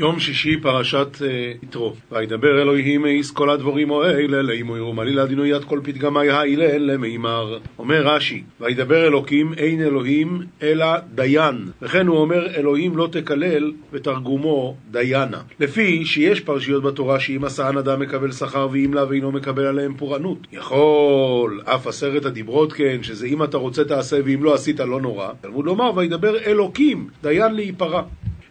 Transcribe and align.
יום 0.00 0.20
שישי 0.20 0.56
פרשת 0.56 1.22
אה, 1.22 1.52
יתרו. 1.62 1.94
וידבר 2.12 2.62
אלוהים 2.62 3.02
מאיס 3.02 3.30
כל 3.30 3.50
הדבורים 3.50 3.90
או 3.90 4.04
אלה 4.04 4.42
לאמו 4.42 4.76
ירום 4.76 4.98
עלילה 4.98 5.26
דינו 5.26 5.46
יד 5.46 5.64
כל 5.64 5.80
פתגמי 5.82 6.28
האילל 6.28 6.92
למימר. 6.92 7.58
אומר 7.78 8.06
רש"י, 8.06 8.42
וידבר 8.60 9.06
אלוקים 9.06 9.52
אין 9.56 9.80
אלוהים 9.80 10.42
אלא 10.62 10.86
דיין. 11.14 11.70
וכן 11.82 12.06
הוא 12.06 12.18
אומר 12.18 12.56
אלוהים 12.56 12.96
לא 12.96 13.08
תקלל 13.12 13.72
ותרגומו 13.92 14.76
דיינה. 14.90 15.40
לפי 15.60 16.04
שיש 16.04 16.40
פרשיות 16.40 16.82
בתורה 16.82 17.20
שאם 17.20 17.44
עשאן 17.44 17.76
אדם 17.76 18.00
מקבל 18.00 18.32
שכר 18.32 18.68
ואם 18.72 18.94
לאו 18.94 19.12
אינו 19.12 19.32
מקבל 19.32 19.66
עליהם 19.66 19.94
פורענות. 19.94 20.38
יכול 20.52 21.60
אף 21.64 21.86
עשרת 21.86 22.24
הדיברות 22.24 22.72
כן, 22.72 22.98
שזה 23.02 23.26
אם 23.26 23.42
אתה 23.42 23.56
רוצה 23.56 23.84
תעשה 23.84 24.16
ואם 24.24 24.44
לא 24.44 24.54
עשית 24.54 24.80
לא 24.80 25.00
נורא. 25.00 25.28
תלמוד 25.40 25.64
לומר 25.64 25.90
וידבר 25.96 26.38
אלוקים 26.38 27.08
דיין 27.22 27.54
להיפרע. 27.54 28.02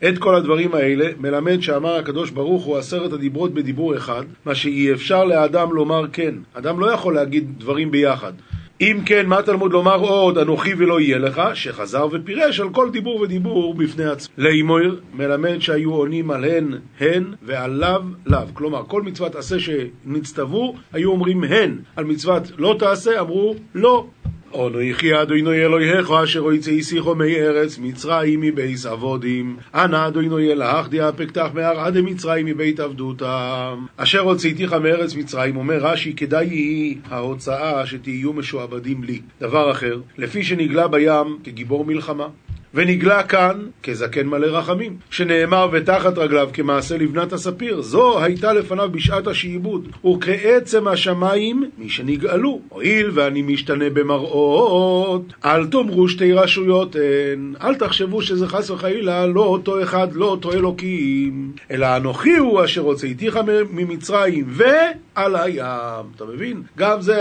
את 0.08 0.18
כל 0.18 0.36
הדברים 0.36 0.76
האלה 0.76 1.06
מלמד 1.20 1.62
שאמר 1.62 1.96
הקדוש 1.96 2.32
ברוך 2.32 2.64
הוא 2.64 2.78
עשרת 2.78 3.14
הדיברות 3.14 3.54
בדיבור 3.54 3.96
אחד, 3.96 4.24
מה 4.46 4.56
שאי 4.56 4.94
אפשר 4.94 5.24
לאדם 5.24 5.74
לומר 5.74 6.06
כן. 6.14 6.36
אדם 6.54 6.80
לא 6.80 6.92
יכול 6.92 7.16
להגיד 7.16 7.60
דברים 7.60 7.92
ביחד. 7.92 8.34
אם 8.82 8.98
כן, 9.06 9.26
מה 9.26 9.42
תלמוד 9.42 9.72
לומר 9.72 9.96
עוד, 9.96 10.38
אנוכי 10.38 10.74
ולא 10.78 11.02
יהיה 11.02 11.18
לך, 11.18 11.42
שחזר 11.54 12.08
ופירש 12.12 12.60
על 12.60 12.70
כל 12.70 12.90
דיבור 12.92 13.22
ודיבור 13.22 13.74
בפני 13.74 14.06
עצמו. 14.06 14.34
לאמור, 14.38 14.80
מלמד 15.14 15.60
שהיו 15.60 15.94
עונים 15.94 16.32
על 16.32 16.44
הן, 16.44 16.78
הן, 17.00 17.24
ועל 17.44 17.72
לאו, 17.72 18.02
לאו. 18.26 18.40
כלומר, 18.54 18.84
כל 18.88 19.02
מצוות 19.02 19.36
עשה 19.36 19.56
שנצטוו, 19.60 20.76
היו 20.94 21.12
אומרים 21.12 21.44
הן. 21.44 21.78
על 21.96 22.06
מצוות 22.06 22.44
לא 22.58 22.76
תעשה, 22.80 23.20
אמרו 23.20 23.56
לא. 23.76 24.08
אנוכי 24.56 25.22
אדוני 25.22 25.66
אלוהיך 25.66 26.12
אשר 26.12 26.40
הוציאיסיכו 26.40 27.16
מארץ 27.16 27.78
מצרים 27.78 28.42
מבייס 28.42 28.86
עבודים 28.86 29.58
אנא 29.74 30.08
אדוני 30.08 30.52
אלך 30.52 30.88
דיאפקתך 30.90 31.46
מהרעה 31.54 31.92
דמצרים 31.92 32.46
מבית 32.46 32.80
עבדותם. 32.80 33.86
אשר 33.98 34.20
הוצאתיך 34.20 34.74
מארץ 34.74 35.16
מצרים 35.16 35.58
אומר 35.58 35.78
רש"י 35.78 36.14
כדאי 36.14 36.48
היא 36.48 36.98
ההוצאה 37.10 37.86
שתהיו 37.86 38.34
משועבדים 38.34 39.04
לי. 39.04 39.22
דבר 39.42 39.72
אחר 39.72 40.00
לפי 40.18 40.44
שנגלה 40.44 40.88
בים 40.88 41.38
כגיבור 41.44 41.86
מלחמה 41.86 42.28
ונגלה 42.74 43.24
כאן 43.24 43.60
כזקן 43.84 44.28
מלא 44.28 44.48
רחמים, 44.58 44.98
שנאמר 45.10 45.70
ותחת 45.72 46.18
רגליו 46.18 46.50
כמעשה 46.54 46.98
לבנת 46.98 47.34
הספיר, 47.34 47.82
זו 47.82 48.24
הייתה 48.24 48.54
לפניו 48.54 48.90
בשעת 48.92 49.28
השעבוד, 49.28 49.88
וכעצם 50.06 50.88
השמיים 50.88 51.70
מי 51.78 51.90
שנגאלו. 51.90 52.60
הואיל 52.70 53.12
ואני 53.14 53.42
משתנה 53.42 53.90
במראות, 53.90 55.24
אל 55.46 55.66
תאמרו 55.68 56.10
שתי 56.10 56.34
רשויות 56.34 56.96
הן, 56.96 57.54
אל 57.62 57.76
תחשבו 57.76 58.22
שזה 58.22 58.48
חס 58.48 58.70
וחלילה 58.70 59.26
לא 59.26 59.42
אותו 59.42 59.84
אחד, 59.84 60.08
לא 60.14 60.26
אותו 60.26 60.52
אלוקים, 60.52 61.52
אלא 61.72 61.98
אנוכי 61.98 62.38
הוא 62.38 62.64
אשר 62.66 62.82
הוצאתיך 62.82 63.40
ממצרים 63.72 64.46
ועל 64.48 65.36
הים. 65.36 66.06
אתה 66.16 66.26
מבין? 66.26 66.62
גם 66.78 67.02
זה 67.02 67.20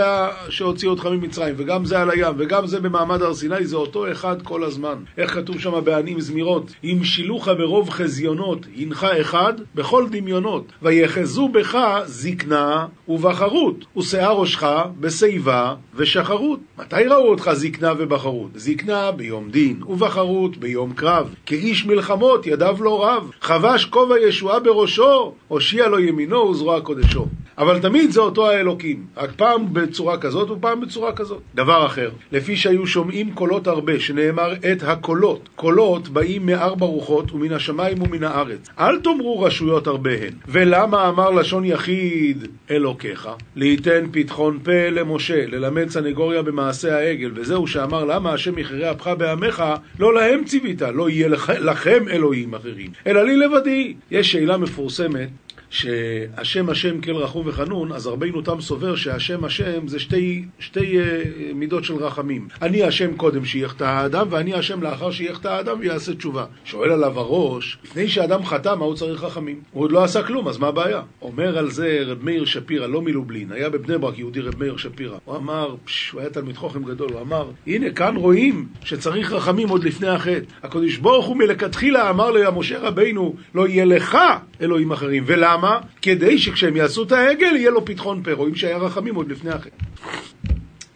שהוציא 0.49 0.89
אותך 0.89 1.05
ממצרים, 1.05 1.55
וגם 1.57 1.85
זה 1.85 1.99
על 1.99 2.09
הים, 2.09 2.33
וגם 2.37 2.67
זה 2.67 2.79
במעמד 2.79 3.21
הר 3.21 3.33
סיני, 3.33 3.65
זה 3.65 3.75
אותו 3.75 4.11
אחד 4.11 4.41
כל 4.41 4.63
הזמן. 4.63 4.95
איך 5.17 5.38
כתוב 5.41 5.59
שם 5.59 5.81
בענים 5.83 6.19
זמירות, 6.19 6.73
אם 6.83 6.99
שילוך 7.03 7.47
ברוב 7.47 7.89
חזיונות, 7.89 8.65
הנך 8.77 9.07
אחד 9.21 9.53
בכל 9.75 10.05
דמיונות, 10.11 10.71
ויחזו 10.81 11.47
בך 11.47 11.77
זקנה 12.05 12.85
ובחרות, 13.07 13.85
ושיער 13.97 14.37
ראשך 14.37 14.63
בשיבה 14.99 15.75
ושחרות. 15.95 16.59
מתי 16.79 17.03
ראו 17.09 17.29
אותך 17.29 17.49
זקנה 17.53 17.93
ובחרות? 17.97 18.49
זקנה 18.55 19.11
ביום 19.11 19.49
דין, 19.51 19.83
ובחרות 19.83 20.57
ביום 20.57 20.93
קרב. 20.93 21.33
כאיש 21.45 21.85
מלחמות 21.85 22.47
ידיו 22.47 22.77
לא 22.79 23.05
רב, 23.05 23.31
חבש 23.41 23.85
כובע 23.85 24.19
ישועה 24.19 24.59
בראשו, 24.59 25.33
הושיע 25.47 25.87
לו 25.87 25.99
ימינו 25.99 26.37
וזרוע 26.37 26.81
קודשו. 26.81 27.25
אבל 27.59 27.79
תמיד 27.79 28.11
זה 28.11 28.21
אותו 28.21 28.49
האלוקים, 28.49 29.05
רק 29.17 29.31
פעם 29.35 29.73
בצורה 29.73 30.17
כזאת 30.17 30.49
ופעם 30.49 30.81
בצורה 30.81 31.13
כזאת. 31.13 31.41
דבר 31.55 31.85
אחר, 31.85 32.09
לפי 32.31 32.55
שהיו 32.55 32.87
שומעים 32.87 33.31
קולות 33.31 33.67
הרבה, 33.67 33.99
שנאמר 33.99 34.53
את 34.53 34.83
הקולות. 34.83 35.49
קולות 35.55 36.09
באים 36.09 36.45
מארבע 36.45 36.85
רוחות 36.85 37.31
ומן 37.31 37.51
השמיים 37.51 38.01
ומן 38.01 38.23
הארץ. 38.23 38.69
אל 38.79 38.99
תאמרו 38.99 39.41
רשויות 39.41 39.87
הרבה 39.87 40.11
הן. 40.11 40.33
ולמה 40.47 41.09
אמר 41.09 41.29
לשון 41.29 41.65
יחיד 41.65 42.47
אלוקיך? 42.71 43.29
ליתן 43.55 44.05
פתחון 44.11 44.59
פה 44.63 44.89
למשה, 44.89 45.45
ללמד 45.45 45.89
סנגוריה 45.89 46.41
במעשה 46.41 46.97
העגל. 46.97 47.31
וזהו 47.35 47.67
שאמר 47.67 48.05
למה 48.05 48.33
השם 48.33 48.57
יכרה 48.57 48.91
אפך 48.91 49.07
בעמך, 49.17 49.63
לא 49.99 50.13
להם 50.13 50.43
ציווית, 50.43 50.81
לא 50.81 51.09
יהיה 51.09 51.27
לכם 51.59 52.03
אלוהים 52.09 52.55
אחרים, 52.55 52.91
אלא 53.07 53.23
לי 53.25 53.37
לבדי. 53.37 53.93
יש 54.11 54.31
שאלה 54.31 54.57
מפורסמת 54.57 55.29
שהשם 55.69 56.69
השם 56.69 57.01
כל 57.01 57.15
רחום 57.15 57.47
וחנון, 57.47 57.91
אז 57.91 58.07
רבינו 58.07 58.41
תם 58.41 58.61
סובר 58.61 58.95
שהשם 58.95 59.45
השם 59.45 59.87
זה 59.87 59.99
שתי, 59.99 60.45
שתי 60.59 60.97
uh, 60.99 61.53
מידות 61.55 61.83
של 61.83 61.93
רחמים. 61.93 62.47
אני 62.61 62.83
השם 62.83 63.15
קודם 63.15 63.45
שיחטא 63.45 63.83
האדם, 63.83 64.27
ואני 64.29 64.53
השם 64.53 64.83
לאחר 64.83 65.11
שיחטא 65.11 65.47
האדם 65.47 65.77
ויעשה 65.79 66.13
תשובה. 66.13 66.45
שואל 66.65 66.91
עליו 66.91 67.19
הראש, 67.19 67.77
לפני 67.83 68.07
שאדם 68.07 68.45
חטא, 68.45 68.75
מה 68.75 68.85
הוא 68.85 68.95
צריך 68.95 69.23
רחמים? 69.23 69.61
הוא 69.71 69.83
עוד 69.83 69.91
לא 69.91 70.03
עשה 70.03 70.23
כלום, 70.23 70.47
אז 70.47 70.57
מה 70.57 70.67
הבעיה? 70.67 71.01
אומר 71.21 71.57
על 71.57 71.69
זה 71.69 71.99
רב 72.05 72.17
מאיר 72.23 72.45
שפירא, 72.45 72.87
לא 72.87 73.01
מלובלין, 73.01 73.51
היה 73.51 73.69
בבני 73.69 73.97
ברק 73.97 74.19
יהודי 74.19 74.41
רב 74.41 74.59
מאיר 74.59 74.77
שפירא. 74.77 75.17
הוא 75.25 75.35
אמר, 75.35 75.75
פש, 75.85 76.11
הוא 76.11 76.21
היה 76.21 76.29
תלמיד 76.29 76.57
חוכם 76.57 76.83
גדול, 76.83 77.13
הוא 77.13 77.21
אמר, 77.21 77.49
הנה 77.67 77.91
כאן 77.91 78.15
רואים 78.15 78.67
שצריך 78.83 79.31
רחמים 79.31 79.69
עוד 79.69 79.83
לפני 79.83 80.07
החטא. 80.07 80.45
הקדוש 80.63 80.97
ברוך 80.97 81.25
הוא 81.25 81.37
מלכתחילה 81.37 82.09
אמר 82.09 82.31
לו, 82.31 82.51
משה 82.51 82.79
רבינו, 82.79 83.35
לא 83.55 83.67
יהיה 83.67 83.85
לך 83.85 84.17
אלוהים 84.61 84.91
אחרים. 84.91 85.23
ולמה? 85.27 85.58
למה? 85.59 85.79
כדי 86.01 86.37
שכשהם 86.37 86.75
יעשו 86.75 87.03
את 87.03 87.11
העגל 87.11 87.55
יהיה 87.55 87.69
לו 87.71 87.85
פתחון 87.85 88.23
פה, 88.23 88.33
רואים 88.33 88.55
שהיה 88.55 88.77
רחמים 88.77 89.15
עוד 89.15 89.31
לפני 89.31 89.51
החטא. 89.51 89.85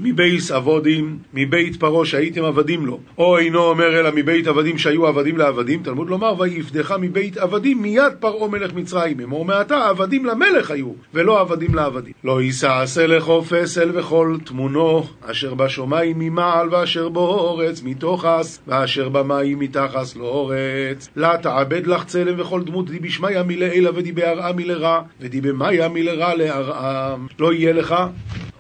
מבייס 0.04 0.52
עבודים, 0.52 1.18
מבית 1.34 1.76
פרעה 1.76 2.06
שהייתם 2.06 2.44
עבדים 2.44 2.86
לו. 2.86 3.00
או 3.18 3.38
אינו 3.38 3.60
אומר 3.60 4.00
אלא 4.00 4.10
מבית 4.16 4.48
עבדים 4.48 4.78
שהיו 4.78 5.08
עבדים 5.08 5.38
לעבדים, 5.38 5.84
תלמוד 5.84 6.10
לומר, 6.10 6.34
ויפדך 6.40 6.96
מבית 7.00 7.38
עבדים 7.38 7.82
מיד 7.82 8.14
פרעה 8.20 8.48
מלך 8.48 8.74
מצרים. 8.74 9.20
אמור 9.20 9.46
מעתה 9.46 9.90
עבדים 9.90 10.26
למלך 10.26 10.72
היו, 10.72 10.92
ולא 11.14 11.42
עבדים 11.42 11.76
לעבדים. 11.76 12.14
לא 12.24 12.42
יישא 12.42 12.72
עשה 12.82 13.08
לכו 13.08 13.44
פסל 13.44 13.92
וכל 13.94 14.38
תמונו, 14.46 15.04
אשר 15.22 15.54
בשמיים 15.54 16.20
ממעל 16.20 16.70
ואשר 16.72 17.10
באורץ 17.10 17.84
מתוכס, 17.84 18.60
ואשר 18.68 19.10
במים 19.10 19.60
מתחס 19.60 20.16
לאורץ. 20.16 21.10
לה 21.16 21.38
תעבד 21.38 21.88
לך 21.88 22.06
צלם 22.06 22.40
וכל 22.40 22.64
דמות 22.64 22.90
די 22.90 23.00
בשמיא 23.00 23.44
מלעילה 23.48 23.90
ודי 23.96 24.12
בהרעה 24.12 24.54
מלרע, 24.54 25.02
ודי 25.22 25.42
במאיה 25.42 25.90
מלרע 25.90 26.36
להרעה. 26.36 27.16
לא 27.40 27.54
יהיה 27.54 27.74
לך 27.74 27.96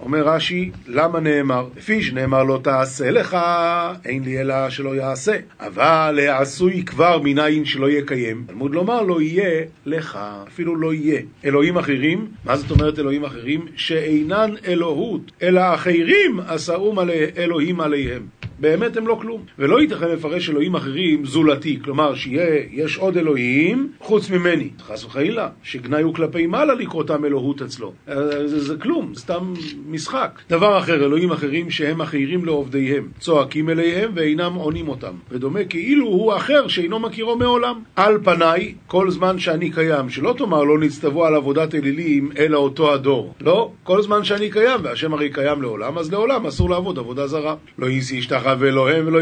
אומר 0.06 0.28
רש"י, 0.28 0.72
למה 0.88 1.19
נאמר? 1.19 1.68
לפי 1.78 2.03
שנאמר 2.03 2.44
לא 2.44 2.59
תעשה 2.64 3.12
לך, 3.12 3.38
אין 4.06 4.24
לי 4.24 4.41
אלא 4.41 4.69
שלא 4.69 4.96
יעשה. 4.96 5.38
אבל 5.59 6.19
העשוי 6.28 6.84
כבר 6.86 7.19
מניין 7.24 7.66
שלא 7.66 7.90
יקיים. 7.90 8.44
תלמוד 8.47 8.75
לומר 8.75 9.02
לא 9.02 9.22
יהיה 9.22 9.66
לך, 9.86 10.19
אפילו 10.47 10.75
לא 10.75 10.94
יהיה. 10.94 11.22
אלוהים 11.46 11.78
אחרים, 11.78 12.28
מה 12.46 12.58
זאת 12.58 12.72
אומרת 12.72 13.00
אלוהים 13.00 13.24
אחרים? 13.25 13.66
שאינן 13.75 14.52
אלוהות, 14.68 15.31
אלא 15.41 15.74
אחרים 15.74 16.40
עשאום 16.47 17.00
אלוהים 17.38 17.81
עליהם. 17.81 18.22
באמת 18.59 18.97
הם 18.97 19.08
לא 19.08 19.18
כלום. 19.22 19.41
ולא 19.59 19.81
ייתכן 19.81 20.09
לפרש 20.09 20.50
אלוהים 20.50 20.75
אחרים 20.75 21.25
זולתי, 21.25 21.80
כלומר 21.84 22.16
שיש 22.16 22.97
עוד 22.97 23.18
אלוהים 23.18 23.91
חוץ 24.00 24.30
ממני. 24.30 24.69
חס 24.81 25.06
וחלילה, 25.06 25.50
שגנאי 25.64 26.02
הוא 26.02 26.14
כלפי 26.14 26.46
מעלה 26.46 26.74
לקרותם 26.74 27.25
אלוהות 27.25 27.62
אצלו. 27.62 27.94
אה, 28.09 28.47
זה, 28.47 28.59
זה 28.59 28.75
כלום, 28.78 29.12
סתם 29.16 29.53
משחק. 29.88 30.40
דבר 30.50 30.80
אחר, 30.80 31.06
אלוהים 31.06 31.31
אחרים 31.31 31.69
שהם 31.69 32.02
אחרים 32.02 32.46
לעובדיהם, 32.46 33.08
צועקים 33.19 33.69
אליהם 33.69 34.12
ואינם 34.16 34.53
עונים 34.53 34.88
אותם. 34.88 35.14
ודומה 35.31 35.64
כאילו 35.64 36.08
הוא 36.08 36.35
אחר 36.35 36.68
שאינו 36.68 37.00
מכירו 37.00 37.38
מעולם. 37.38 37.81
על 37.96 38.18
פניי, 38.24 38.74
כל 38.88 39.12
זמן 39.12 39.40
שאני 39.40 39.70
קיים, 39.70 40.09
שלא 40.09 40.35
תאמר 40.38 40.64
לא 40.64 40.79
נצטוו 40.79 41.26
על 41.26 41.35
עבודת 41.35 41.76
אלילים, 41.76 42.32
אלא 42.38 42.58
אותו 42.58 42.94
הדור. 42.94 43.34
לא, 43.41 43.72
כל 43.84 44.02
זמן 44.02 44.23
שאני 44.23 44.49
קיים, 44.49 44.79
והשם 44.84 45.14
הרי 45.14 45.29
קיים 45.29 45.61
לעולם, 45.61 45.97
אז 45.97 46.11
לעולם 46.11 46.46
אסור 46.46 46.70
לעבוד 46.70 46.99
עבודה 46.99 47.28
זרה. 47.28 47.56
לא 47.79 47.85
יישא 47.85 48.16
ישתחווה 48.16 48.42
ולוהם 48.59 49.07
ולא 49.07 49.19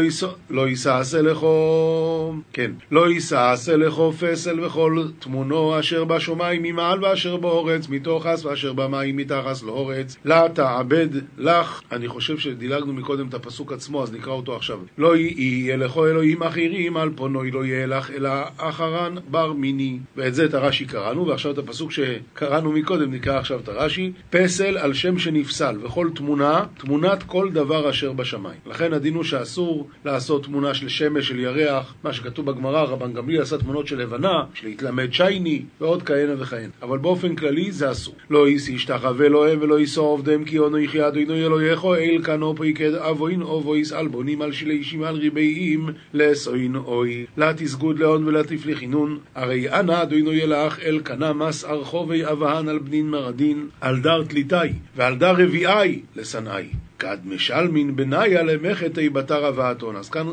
לא 0.50 0.68
ישעשה 0.68 1.22
לכו, 1.22 2.34
כן, 2.52 2.70
לא 2.90 3.10
ישעשה 3.10 3.76
לכו 3.76 4.12
פסל 4.12 4.60
וכל 4.60 5.04
תמונו 5.18 5.80
אשר 5.80 6.04
בשמיים 6.04 6.62
ממעל 6.62 7.04
ואשר 7.04 7.36
באורץ, 7.36 7.88
מתוכס 7.88 8.44
ואשר 8.44 8.72
במים 8.72 9.16
מתחס 9.16 9.62
לאורץ, 9.62 10.16
לה 10.24 10.48
תעבד 10.54 11.08
לך, 11.38 11.82
אני 11.92 12.08
חושב 12.08 12.38
שדילגנו 12.38 12.92
מקודם 12.92 13.28
את 13.28 13.34
הפסוק 13.34 13.72
עצמו, 13.72 14.02
אז 14.02 14.12
נקרא 14.12 14.32
אותו 14.32 14.56
עכשיו. 14.56 14.78
לא 14.98 15.16
יהיה 15.16 15.76
לכו 15.76 16.06
אלוהים 16.06 16.42
אחרים, 16.42 16.96
על 16.96 17.10
פונוי 17.16 17.50
לא 17.50 17.64
יהיה 17.64 17.86
לך, 17.86 18.10
אלא 18.10 18.30
אחרן 18.56 19.14
בר 19.30 19.52
מיני. 19.52 19.98
ואת 20.16 20.34
זה 20.34 20.44
את 20.44 20.54
הרש"י 20.54 20.84
קראנו, 20.84 21.26
ועכשיו 21.26 21.52
את 21.52 21.58
הפסוק 21.58 21.92
שקראנו 21.92 22.72
מקודם 22.72 23.14
נקרא 23.14 23.38
עכשיו 23.38 23.60
את 23.60 23.68
הרש"י, 23.68 24.12
פסל 24.30 24.76
על 24.78 24.94
שם 24.94 25.18
שנפסל, 25.18 25.76
וכל 25.82 26.08
תמונה, 26.14 26.64
תמונת 26.78 27.22
כל 27.22 27.50
דבר 27.50 27.90
אשר 27.90 28.12
בשמיים. 28.12 28.58
לכן 28.66 28.92
הדין 28.92 29.11
הבינו 29.12 29.24
שאסור 29.24 29.88
לעשות 30.04 30.44
תמונה 30.44 30.74
של 30.74 30.88
שמש, 30.88 31.28
של 31.28 31.40
ירח, 31.40 31.94
מה 32.04 32.12
שכתוב 32.12 32.46
בגמרא, 32.46 32.82
רבן 32.82 33.12
גמליאל 33.12 33.42
עשה 33.42 33.58
תמונות 33.58 33.86
של 33.86 33.98
לבנה, 33.98 34.44
של 34.54 34.66
להתלמד 34.66 35.12
שייני, 35.12 35.62
ועוד 35.80 36.02
כהנה 36.02 36.32
וכהנה. 36.38 36.72
אבל 36.82 36.98
באופן 36.98 37.34
כללי 37.34 37.72
זה 37.72 37.90
אסור. 37.90 38.14
לא 38.30 38.46
איסי 38.46 38.72
ישתחווה 38.72 39.28
לא 39.28 39.48
הם 39.48 39.58
ולא 39.62 39.80
יישא 39.80 40.00
עובדיהם 40.00 40.44
כי 40.44 40.58
אונו 40.58 40.78
יחיה 40.78 41.08
אדוני 41.08 41.46
אלוהיכו 41.46 41.94
אל 41.94 42.20
כנו 42.24 42.56
פיקד 42.56 42.94
אבוין 42.94 43.42
אובויס 43.42 43.92
אלבונים 43.92 44.42
על 44.42 44.52
שילי 44.52 44.74
אישים 44.74 45.02
על 45.02 45.16
ריבעים 45.16 45.90
לאסוין 46.14 46.76
אוי. 46.76 47.26
לה 47.36 47.52
תסגוד 47.56 47.98
לאון 47.98 48.28
ולה 48.28 48.44
תפלי 48.44 48.74
חינון 48.74 49.18
הרי 49.34 49.70
אנא 49.70 50.02
אדוני 50.02 50.34
ילך 50.34 50.78
אל 50.80 51.00
כנה 51.04 51.32
מס 51.32 51.64
ארחובי 51.64 52.26
אבהן 52.26 52.68
על 52.68 52.78
בנין 52.78 53.10
מרדין 53.10 53.66
על 53.80 54.00
דר 54.00 54.22
תליטאי 54.22 54.72
ועל 54.96 55.14
דר 55.16 55.34
רביעי 55.38 56.02
לשנאי. 56.16 56.68
כד 57.02 57.18
משלמין 57.24 57.96
בניה 57.96 58.42
למחת 58.42 58.98
בתר 59.12 59.48
אבהתון. 59.48 59.96
אז 59.96 60.10
כאן... 60.10 60.26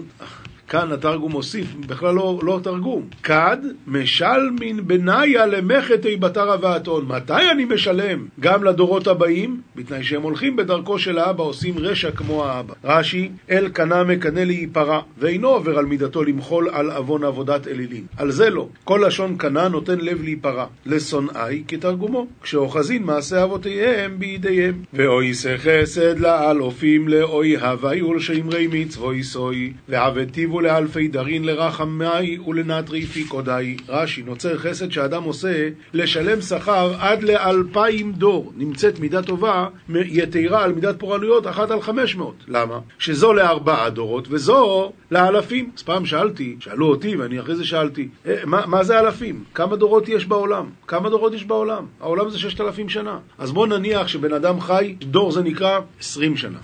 כאן 0.69 0.92
התרגום 0.92 1.31
מוסיף, 1.31 1.75
בכלל 1.88 2.16
לא, 2.16 2.39
לא 2.44 2.60
תרגום. 2.63 3.04
כד 3.24 3.57
משלמין 3.88 4.88
בניה 4.88 5.45
למחתי 5.45 6.16
בתר 6.16 6.54
אבהתון. 6.54 7.06
מתי 7.06 7.51
אני 7.51 7.66
משלם? 7.66 8.25
גם 8.39 8.63
לדורות 8.63 9.07
הבאים, 9.07 9.62
בתנאי 9.75 10.04
שהם 10.04 10.21
הולכים 10.21 10.56
בדרכו 10.56 11.00
של 11.00 11.18
האבא, 11.18 11.44
עושים 11.44 11.80
רשע 11.80 12.12
כמו 12.12 12.45
האבא. 12.45 12.74
רש"י, 12.83 13.30
אל 13.50 13.69
קנה 13.69 14.04
מקנה 14.04 14.45
להיפרע, 14.45 15.01
ואינו 15.18 15.48
עובר 15.48 15.77
על 15.77 15.86
מידתו 15.86 16.24
למחול 16.24 16.69
על 16.69 16.92
עוון 16.92 17.24
עבודת 17.24 17.68
אלילים. 17.68 18.04
על 18.18 18.31
זה 18.31 18.50
לא. 18.50 18.68
כל 18.83 19.04
לשון 19.07 19.36
קנה 19.38 19.68
נותן 19.68 20.00
לב 20.00 20.24
להיפרע. 20.24 20.66
לשונאי 20.86 21.63
כתרגומו, 21.68 22.27
כשאוחזין 22.42 23.04
מעשה 23.04 23.44
אבותיהם 23.44 24.19
בידיהם. 24.19 24.74
ואוי 24.94 25.31
חסד 25.57 26.19
לעל 26.19 26.62
אופים 26.62 27.07
לאוי 27.07 27.57
הווי 27.57 28.01
ולשמרי 28.01 28.68
מצווי 28.71 29.24
סוי, 29.24 29.74
ועבד 29.89 30.30
טיבו 30.30 30.58
לאלפי 30.61 31.07
דרין 31.07 31.45
לרחמי 31.45 32.39
ולנטרי 32.47 33.06
פיקודאי. 33.06 33.77
רש"י, 33.89 34.23
נוצר 34.23 34.57
חסד 34.57 34.91
שאדם 34.91 35.23
עושה 35.23 35.69
לשלם 35.94 36.41
שכר 36.41 36.94
עד 37.00 37.23
לאלפיים 37.23 38.11
דור. 38.11 38.53
נמצאת 38.57 39.00
מידה 39.00 39.21
טובה, 39.21 39.67
יתרה 39.89 40.63
על 40.63 40.73
מידת 40.73 41.00
פורענויות 41.00 41.47
אחת 41.47 41.71
על 41.71 41.81
חמש 41.81 42.15
מאות. 42.15 42.44
למה? 42.47 42.79
שזו 43.00 43.33
לארבעה 43.33 43.89
דורות 43.89 44.27
וזו 44.29 44.91
לאלפים. 45.11 45.69
אז 45.77 45.83
פעם 45.83 46.06
שאלתי, 46.06 46.56
שאלו 46.59 46.89
אותי 46.89 47.15
ואני 47.15 47.39
אחרי 47.39 47.56
זה 47.56 47.65
שאלתי, 47.65 48.07
אה, 48.27 48.35
מה, 48.45 48.65
מה 48.65 48.83
זה 48.83 49.00
אלפים? 49.00 49.44
כמה 49.53 49.75
דורות 49.75 50.09
יש 50.09 50.25
בעולם? 50.25 50.65
כמה 50.88 51.09
דורות 51.09 51.33
יש 51.33 51.44
בעולם? 51.44 51.85
העולם 52.01 52.29
זה 52.29 52.39
ששת 52.39 52.61
אלפים 52.61 52.89
שנה. 52.89 53.19
אז 53.38 53.51
בוא 53.51 53.67
נניח 53.67 54.07
שבן 54.07 54.33
אדם 54.33 54.61
חי, 54.61 54.95
דור 55.00 55.31
זה 55.31 55.41
נקרא 55.41 55.79
עשרים 56.00 56.38
שנה. 56.38 56.59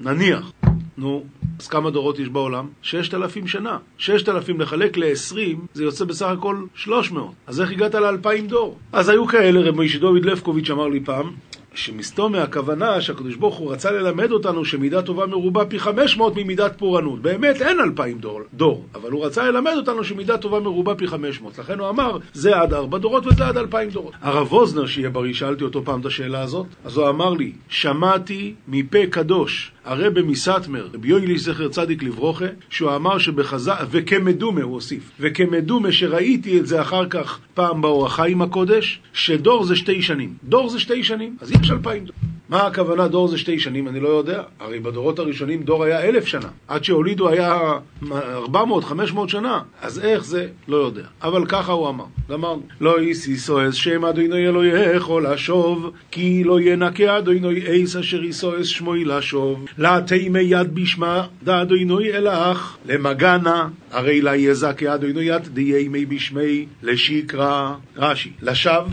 נניח. 0.00 0.63
נו, 0.98 1.24
אז 1.60 1.68
כמה 1.68 1.90
דורות 1.90 2.18
יש 2.18 2.28
בעולם? 2.28 2.68
ששת 2.82 3.14
אלפים 3.14 3.46
שנה. 3.46 3.78
ששת 3.98 4.28
אלפים 4.28 4.60
לחלק 4.60 4.96
לעשרים, 4.96 5.66
זה 5.74 5.84
יוצא 5.84 6.04
בסך 6.04 6.26
הכל 6.26 6.56
שלוש 6.74 7.10
מאות. 7.10 7.32
אז 7.46 7.60
איך 7.60 7.70
הגעת 7.70 7.94
לאלפיים 7.94 8.46
דור? 8.46 8.78
אז 8.92 9.08
היו 9.08 9.26
כאלה, 9.26 9.60
רב 9.60 9.74
מוישה 9.74 9.98
דוד 9.98 10.24
לפקוביץ' 10.24 10.70
אמר 10.70 10.88
לי 10.88 11.00
פעם, 11.00 11.30
שמסתום 11.74 12.32
מהכוונה 12.32 13.00
שהקדוש 13.00 13.36
ברוך 13.36 13.56
הוא 13.56 13.72
רצה 13.72 13.90
ללמד 13.90 14.30
אותנו 14.30 14.64
שמידה 14.64 15.02
טובה 15.02 15.26
מרובה 15.26 15.64
פי 15.64 15.78
500 15.78 16.36
ממידת 16.36 16.78
פורענות. 16.78 17.22
באמת 17.22 17.62
אין 17.62 17.80
אלפיים 17.80 18.18
דור, 18.18 18.40
דור, 18.54 18.84
אבל 18.94 19.10
הוא 19.10 19.26
רצה 19.26 19.50
ללמד 19.50 19.72
אותנו 19.76 20.04
שמידה 20.04 20.38
טובה 20.38 20.60
מרובה 20.60 20.94
פי 20.94 21.06
500. 21.06 21.58
לכן 21.58 21.78
הוא 21.78 21.88
אמר, 21.88 22.18
זה 22.32 22.56
עד 22.56 22.74
ארבע 22.74 22.98
דורות 22.98 23.26
וזה 23.26 23.46
עד 23.46 23.56
אלפיים 23.56 23.90
דורות. 23.90 24.14
הרב 24.20 24.52
ווזנר, 24.52 24.86
שיהיה 24.86 25.10
בריא, 25.10 25.34
שאלתי 25.34 25.64
אותו 25.64 25.84
פעם 25.84 26.00
את 26.00 26.06
השאלה 26.06 26.42
הזאת, 26.42 26.66
אז 26.84 26.96
הוא 26.96 27.08
אמר 27.08 27.30
לי, 27.30 27.52
שמעתי 27.68 28.54
מפה 28.68 29.06
קדוש 29.10 29.73
הרבי 29.84 30.22
מסטמר, 30.22 30.88
רבי 30.94 31.08
יויליש 31.08 31.40
זכר 31.42 31.68
צדיק 31.68 32.02
לברוכה, 32.02 32.44
שהוא 32.70 32.96
אמר 32.96 33.18
שבחז"ל, 33.18 33.84
וכמדומה 33.90 34.62
הוא 34.62 34.72
הוסיף, 34.72 35.10
וכמדומה 35.20 35.92
שראיתי 35.92 36.60
את 36.60 36.66
זה 36.66 36.80
אחר 36.80 37.08
כך 37.08 37.38
פעם 37.54 37.80
באור 37.80 38.06
החיים 38.06 38.42
הקודש, 38.42 39.00
שדור 39.12 39.64
זה 39.64 39.76
שתי 39.76 40.02
שנים. 40.02 40.34
דור 40.44 40.68
זה 40.68 40.80
שתי 40.80 41.04
שנים, 41.04 41.36
אז 41.40 41.50
יש 41.50 41.70
אלפיים 41.70 42.04
דור. 42.04 42.14
מה 42.48 42.66
הכוונה 42.66 43.08
דור 43.08 43.28
זה 43.28 43.38
שתי 43.38 43.58
שנים? 43.58 43.88
אני 43.88 44.00
לא 44.00 44.08
יודע. 44.08 44.42
הרי 44.60 44.80
בדורות 44.80 45.18
הראשונים 45.18 45.62
דור 45.62 45.84
היה 45.84 46.02
אלף 46.02 46.26
שנה. 46.26 46.48
עד 46.68 46.84
שהולידו 46.84 47.28
היה 47.28 47.72
ארבע 48.12 48.64
מאות, 48.64 48.84
חמש 48.84 49.12
מאות 49.12 49.28
שנה. 49.28 49.60
אז 49.82 49.98
איך 49.98 50.24
זה? 50.24 50.48
לא 50.68 50.76
יודע. 50.76 51.02
אבל 51.22 51.46
ככה 51.46 51.72
הוא 51.72 51.88
אמר. 51.88 52.04
אמרנו, 52.34 52.62
לא 52.80 53.02
יסיסו 53.02 53.72
שם 53.72 54.04
אדוני 54.04 54.48
אלוהיך 54.48 55.10
לשוב, 55.22 55.90
כי 56.10 56.44
לא 56.44 56.60
ינקה 56.60 57.18
אדוני 57.18 57.66
אייס 57.66 57.96
אשר 57.96 58.24
יסועס 58.24 58.66
שמוי 58.66 59.04
לשוב. 59.04 59.64
לה 59.78 60.00
תימי 60.06 60.40
יד 60.40 60.74
בשמה 60.74 61.26
דאדוני 61.42 62.12
אלך, 62.12 62.76
למגנה, 62.86 63.68
הרי 63.90 64.20
לה 64.20 64.36
יזכה 64.36 64.94
אדוני 64.94 65.22
יד 65.22 65.48
דיימי 65.54 66.06
בשמי 66.06 66.66
לשיקרא. 66.82 67.74
רש"י, 67.96 68.30
לשווא 68.42 68.88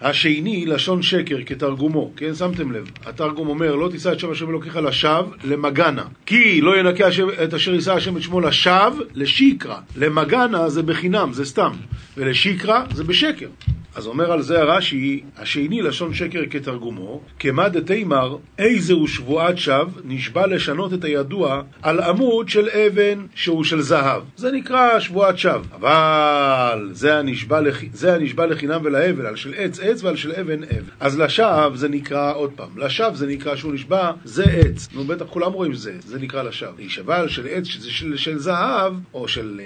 השני, 0.00 0.66
לשון 0.66 1.02
שקר, 1.02 1.36
כתרגומו, 1.46 2.10
כן? 2.16 2.34
שמתם 2.34 2.72
לב. 2.72 2.90
התרגום 3.06 3.48
אומר, 3.48 3.74
לא 3.74 3.88
תישא 3.88 4.12
את 4.12 4.20
שם 4.20 4.30
השם 4.30 4.50
אלוקיך 4.50 4.76
לשווא, 4.76 5.32
למגנה. 5.44 6.04
כי 6.26 6.60
לא 6.60 6.78
ינקה 6.78 7.08
את 7.44 7.54
אשר 7.54 7.74
יישא 7.74 7.92
השם 7.92 8.16
את 8.16 8.22
שמו 8.22 8.40
לשווא, 8.40 9.04
לשיקרא. 9.14 9.76
למגנה 9.96 10.68
זה 10.68 10.82
בחינם, 10.82 11.32
זה 11.32 11.44
סתם. 11.44 11.72
ולשיקרא 12.16 12.84
זה 12.92 13.04
בשקר. 13.04 13.48
אז 13.96 14.06
אומר 14.06 14.32
על 14.32 14.42
זה 14.42 14.60
הרש"י, 14.60 15.22
השני 15.38 15.82
לשון 15.82 16.14
שקר 16.14 16.42
כתרגומו, 16.50 17.20
כמה 17.38 17.68
דתימר, 17.68 18.36
איזהו 18.58 19.08
שבועת 19.08 19.58
שווא, 19.58 19.84
נשבע 20.04 20.46
לשנות 20.46 20.94
את 20.94 21.04
הידוע 21.04 21.62
על 21.82 22.00
עמוד 22.00 22.48
של 22.48 22.68
אבן 22.68 23.26
שהוא 23.34 23.64
של 23.64 23.80
זהב. 23.80 24.22
זה 24.36 24.52
נקרא 24.52 25.00
שבועת 25.00 25.38
שווא. 25.38 25.62
אבל 25.74 26.88
זה 26.92 27.18
הנשבע, 27.18 27.60
לח... 27.60 27.80
זה 27.92 28.14
הנשבע 28.14 28.46
לחינם 28.46 28.80
ולהבל, 28.84 29.26
על 29.26 29.36
של 29.36 29.54
עץ 29.56 29.80
עץ 29.84 30.04
ועל 30.04 30.16
של 30.16 30.32
אבן 30.32 30.62
אבן. 30.62 30.84
אז 31.00 31.18
לשווא 31.18 31.76
זה 31.76 31.88
נקרא, 31.88 32.34
עוד 32.34 32.50
פעם, 32.56 32.78
לשווא 32.78 33.14
זה 33.14 33.26
נקרא 33.26 33.56
שהוא 33.56 33.74
נשבע, 33.74 34.10
זה 34.24 34.44
עץ. 34.44 34.88
נו 34.92 35.04
בטח 35.04 35.24
כולם 35.24 35.52
רואים 35.52 35.74
זה, 35.74 35.92
זה 36.06 36.18
נקרא 36.18 36.42
לשווא. 36.42 36.72
להישבע 36.76 37.16
על 37.16 37.28
של 37.28 37.46
עץ 37.46 37.64
שזה 37.64 37.90
של, 37.90 38.16
של 38.16 38.38
זהב, 38.38 38.94
או 39.14 39.28
של... 39.28 39.60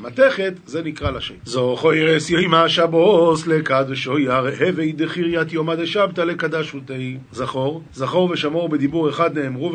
מתכת, 0.00 0.52
זה 0.66 0.82
נקרא 0.82 1.10
לשם. 1.10 1.34
זו 1.44 1.76
חוירס 1.76 2.30
יוימה 2.30 2.68
שבוס 2.68 3.46
לקדשו 3.46 4.18
ירהבי 4.18 4.92
דחיריית 4.92 5.52
יומא 5.52 5.74
דשבתא 5.74 6.20
לקדשותי. 6.20 7.16
זכור, 7.32 7.82
זכור 7.92 8.30
ושמור 8.30 8.68
בדיבור 8.68 9.10
אחד 9.10 9.38
נאמרו, 9.38 9.72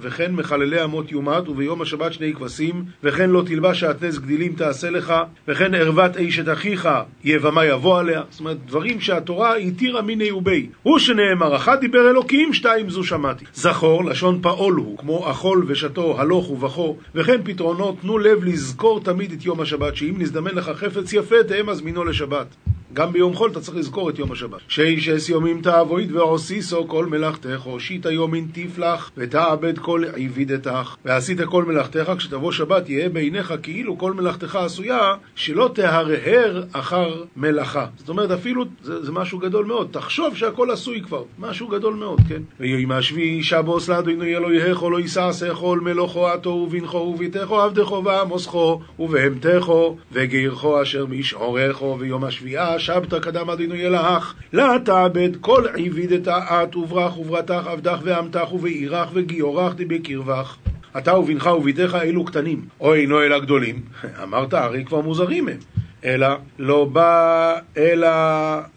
וכן 0.00 0.32
מחללי 0.32 0.84
אמות 0.84 1.12
יומת, 1.12 1.48
וביום 1.48 1.82
השבת 1.82 2.12
שני 2.12 2.34
כבשים, 2.34 2.84
וכן 3.04 3.30
לא 3.30 3.42
תלבש 3.46 3.80
שעטנז 3.80 4.18
גדילים 4.18 4.52
תעשה 4.52 4.90
לך, 4.90 5.14
וכן 5.48 5.74
ערוות 5.74 6.16
אשת 6.16 6.52
אחיך 6.52 6.88
יבמה 7.24 7.64
יבוא 7.64 7.98
עליה. 7.98 8.22
זאת 8.30 8.40
אומרת, 8.40 8.56
דברים 8.66 9.00
שהתורה 9.00 9.56
התירה 9.56 10.02
מיני 10.02 10.30
ובי. 10.30 10.68
הוא 10.82 10.98
שנאמר, 10.98 11.56
אחד 11.56 11.80
דיבר 11.80 12.10
אלוקים, 12.10 12.52
שתיים 12.52 12.90
זו 12.90 13.04
שמעתי. 13.04 13.44
זכור, 13.54 14.04
לשון 14.04 14.38
פעול 14.42 14.74
הוא, 14.74 14.98
כמו 14.98 15.30
אכול 15.30 15.64
ושתו, 15.66 16.20
הלוך 16.20 16.50
ובכו, 16.50 16.96
וכן 17.14 17.40
פתרונות, 17.44 17.96
תנו 18.00 18.18
לב 18.18 18.44
לזכור 18.44 19.00
תמיד 19.00 19.32
את 19.32 19.44
יום 19.44 19.60
השבת, 19.64 19.96
שאם 19.96 20.14
נזדמן 20.18 20.54
לך 20.54 20.70
חפץ 20.74 21.12
יפה, 21.12 21.44
תהא 21.48 21.62
מזמינו 21.62 22.04
לשבת. 22.04 22.46
גם 22.94 23.12
ביום 23.12 23.34
חול 23.34 23.50
אתה 23.50 23.60
צריך 23.60 23.76
לזכור 23.76 24.10
את 24.10 24.18
יום 24.18 24.32
השבת. 24.32 24.58
שישס 24.68 25.28
יומים 25.28 25.60
תעבוד 25.60 26.12
ועושיסו 26.12 26.88
כל 26.88 27.06
מלאכתך, 27.06 27.60
הושיט 27.60 28.06
יומין 28.06 28.48
תפלח, 28.52 29.10
ותעבד 29.16 29.78
כל 29.78 30.04
עבידתך. 30.16 30.96
ועשית 31.04 31.40
כל 31.40 31.64
מלאכתך, 31.64 32.12
כשתבוא 32.18 32.52
שבת 32.52 32.88
יהיה 32.88 33.08
בעיניך 33.08 33.54
כאילו 33.62 33.98
כל 33.98 34.12
מלאכתך 34.12 34.56
עשויה, 34.56 35.14
שלא 35.34 35.70
תהרהר 35.74 36.62
אחר 36.72 37.24
מלאכה. 37.36 37.86
זאת 37.96 38.08
אומרת, 38.08 38.30
אפילו, 38.30 38.64
זה, 38.82 39.04
זה 39.04 39.12
משהו 39.12 39.38
גדול 39.38 39.64
מאוד. 39.64 39.88
תחשוב 39.90 40.36
שהכל 40.36 40.70
עשוי 40.70 41.00
כבר. 41.00 41.22
משהו 41.38 41.68
גדול 41.68 41.94
מאוד, 41.94 42.20
כן? 42.28 42.42
ויהי 42.60 42.84
מהשביעי 42.84 43.42
שבוס 43.42 43.88
לאדוני 43.88 44.36
אלוהיך, 44.36 44.82
לא 44.82 45.00
יששכו 45.00 45.76
מלוכו 45.76 46.28
עתו 46.28 46.50
ובנכו 46.50 46.96
וביתךו 46.98 47.60
עבדכו 47.60 48.04
ועמוסכו 48.04 48.80
ובהמתךו 48.98 49.96
וגירכו 50.12 50.82
אשר 50.82 51.06
משעורכו 51.06 51.96
ויום 51.98 52.24
השביעה 52.24 52.78
שבתא 52.84 53.18
קדם 53.18 53.50
אדינוי 53.50 53.86
אלך, 53.86 54.34
לה 54.52 54.76
תעבד 54.84 55.36
כל 55.40 55.64
עבידת 55.76 56.28
את 56.28 56.76
וברח 56.76 57.18
וברתך 57.18 57.66
עבדך 57.66 57.98
ועמתך 58.02 58.52
ובעירך 58.52 59.08
וגיורך 59.12 59.74
דבקרבך. 59.76 60.56
אתה 60.98 61.18
ובנך 61.18 61.46
וביתך 61.46 61.98
אלו 62.02 62.24
קטנים, 62.24 62.62
או 62.80 62.94
אינו 62.94 63.22
אלא 63.22 63.38
גדולים. 63.38 63.80
אמרת, 64.22 64.54
הרי 64.54 64.84
כבר 64.84 65.00
מוזרים 65.00 65.48
הם. 65.48 65.58
אלא 66.04 66.28
לא 66.58 66.84
בא 66.84 67.58
אלא 67.76 68.08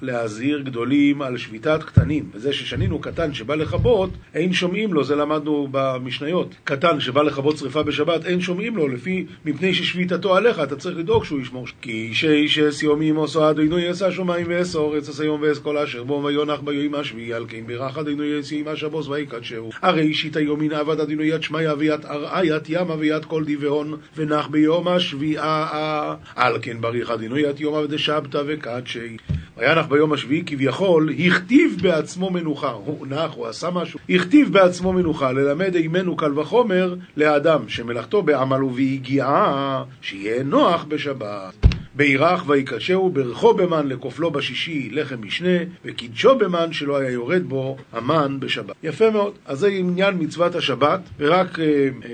להזהיר 0.02 0.62
גדולים 0.62 1.22
על 1.22 1.38
שביתת 1.38 1.84
קטנים. 1.84 2.30
וזה 2.34 2.54
ששנינו 2.54 3.00
קטן 3.00 3.34
שבא 3.34 3.56
לכבות, 3.56 4.10
אין 4.34 4.54
שומעים 4.54 4.94
לו, 4.94 5.04
זה 5.04 5.16
למדנו 5.16 5.68
במשניות. 5.72 6.56
קטן 6.64 7.00
שבא 7.00 7.22
לכבות 7.22 7.58
שרפה 7.58 7.84
בשבת, 7.84 8.26
אין 8.26 8.42
שומעים 8.42 8.78
לו, 8.78 8.88
לפי, 8.88 9.26
מפני 9.46 9.74
ששביתתו 9.74 10.36
עליך, 10.36 10.60
אתה 10.60 10.76
צריך 10.76 10.98
לדאוג 10.98 11.26
שהוא 11.26 11.40
ישמור. 11.40 11.66
כי 11.82 11.92
אישי 11.92 12.30
אישס 12.30 12.84
יומים 12.84 13.16
עושו 13.16 13.50
אדינו 13.50 13.80
יעשה 13.80 14.12
שמיים 14.12 14.46
ואעש 14.50 14.76
אורץ 14.76 15.10
עשה 15.10 15.24
יום 15.24 15.42
ואעש 15.42 15.60
כל 15.60 15.78
אשר 15.78 16.04
בו 16.04 16.22
ויונח 16.24 16.60
ביום 16.60 16.96
השביעי 16.96 17.34
על 17.34 17.46
כן 17.48 17.68
בירך 17.68 17.98
אדינו 17.98 18.24
יעשה 18.24 18.76
שבוס 18.76 19.08
ויקדשהו. 19.08 19.70
הרי 19.82 20.02
אישית 20.02 20.36
היומין 20.36 20.74
עבד 20.74 21.00
אדינו 21.00 21.24
יד 21.24 21.44
שמיא 21.44 21.70
ויד 21.78 22.06
ארעה 22.06 22.46
יד 22.46 22.64
ימה 22.70 22.96
ויד 23.00 23.26
כל 23.26 23.44
דיבהון 23.44 23.98
ונח 24.18 24.48
ביום 24.48 24.88
השביעה 24.88 26.16
על 26.36 26.58
כן 26.62 26.82
בריך 26.82 27.12
אדינו 27.18 27.38
יד 27.38 27.60
יומא 27.60 27.78
ודשבתא 27.78 28.42
וקדשי. 28.48 29.18
וינח 29.58 29.86
ביום 29.86 30.14
השביעי 30.14 30.44
כביכול 30.46 31.10
הכתיב 31.20 31.78
בעצמו 31.82 32.30
מנוחה, 32.30 32.72
הוא 32.72 33.08
נח, 33.08 33.34
הוא 33.36 33.48
עשה 33.48 33.70
משהו, 33.70 34.00
הכתיב 34.10 34.54
בעצמו 34.54 34.94
מנוחה, 34.94 35.32
ללמד 35.32 35.76
אימנו 35.76 36.16
קל 36.16 36.40
וחומר 36.40 36.96
לאדם 37.18 37.70
שמלאכתו 37.70 38.22
בעמל 38.22 38.64
וביגיעה, 38.64 39.84
שיהיה 40.02 40.44
נוח 40.44 40.84
בשבת. 40.84 41.77
בירך 41.98 42.50
ויקדשהו 42.50 43.10
ברכו 43.10 43.54
במן 43.54 43.88
לכופלו 43.88 44.32
בשישי 44.32 44.90
לחם 44.92 45.16
משנה 45.22 45.58
וקידשו 45.86 46.38
במן 46.38 46.74
שלא 46.74 46.98
היה 46.98 47.12
יורד 47.12 47.44
בו 47.44 47.78
המן 47.94 48.38
בשבת. 48.40 48.76
יפה 48.84 49.10
מאוד. 49.10 49.34
אז 49.46 49.60
זה 49.60 49.68
עניין 49.68 50.16
מצוות 50.20 50.56
השבת 50.56 51.00
ורק 51.20 51.60
אה, 51.60 51.66
אה, 51.66 52.10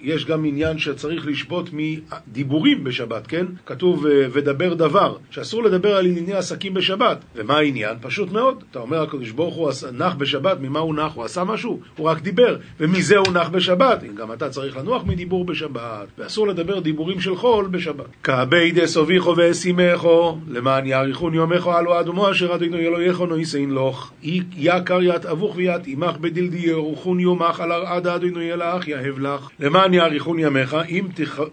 יש 0.00 0.26
גם 0.26 0.44
עניין 0.44 0.78
שצריך 0.78 1.26
לשבות 1.26 1.70
מדיבורים 1.72 2.84
בשבת, 2.84 3.26
כן? 3.26 3.46
כתוב 3.66 4.06
אה, 4.06 4.26
ודבר 4.32 4.74
דבר, 4.74 5.16
שאסור 5.30 5.62
לדבר 5.62 5.96
על 5.96 6.06
ענייני 6.06 6.32
עסקים 6.32 6.74
בשבת. 6.74 7.18
ומה 7.36 7.56
העניין? 7.56 7.96
פשוט 8.00 8.32
מאוד. 8.32 8.64
אתה 8.70 8.78
אומר 8.78 9.02
הקדוש 9.02 9.30
ברוך 9.30 9.54
הוא 9.54 9.70
נח 9.92 10.14
בשבת, 10.14 10.60
ממה 10.60 10.78
הוא 10.78 10.94
נח? 10.94 11.14
הוא 11.14 11.24
עשה 11.24 11.44
משהו? 11.44 11.80
הוא 11.96 12.06
רק 12.08 12.20
דיבר. 12.20 12.56
ומזה 12.80 13.16
הוא 13.16 13.32
נח 13.32 13.48
בשבת. 13.48 14.04
גם 14.16 14.32
אתה 14.32 14.48
צריך 14.48 14.76
לנוח 14.76 15.02
מדיבור 15.06 15.44
בשבת. 15.44 16.08
ואסור 16.18 16.48
לדבר 16.48 16.80
דיבורים 16.80 17.20
של 17.20 17.36
חול 17.36 17.66
בשבת. 17.66 18.06
כעבי 18.22 18.72
דסובי 18.72 19.11
אביכו 19.12 19.34
ואשימךו, 19.36 20.38
למען 20.48 20.86
יאריכון 20.86 21.34
יומךו 21.34 21.72
עלו 21.72 22.00
אדומו 22.00 22.30
אשר 22.30 22.54
אדינו 22.54 22.76
אלוהיכו 22.76 23.26
נויסין 23.26 23.70
לוך. 23.70 24.12
יקר 24.56 25.02
ית 25.02 25.26
אבוך 25.26 25.56
וית 25.56 25.86
עמך 25.86 26.16
בדלדי 26.16 26.58
ירוכון 26.58 27.20
יומך 27.20 27.60
על 27.60 27.72
ארד 27.72 28.06
אדינו 28.06 28.40
ילך 28.40 28.88
יהב 28.88 29.18
לך. 29.18 29.48
למען 29.60 29.94
יאריכון 29.94 30.38
ימיך, 30.38 30.76
אם 30.88 31.06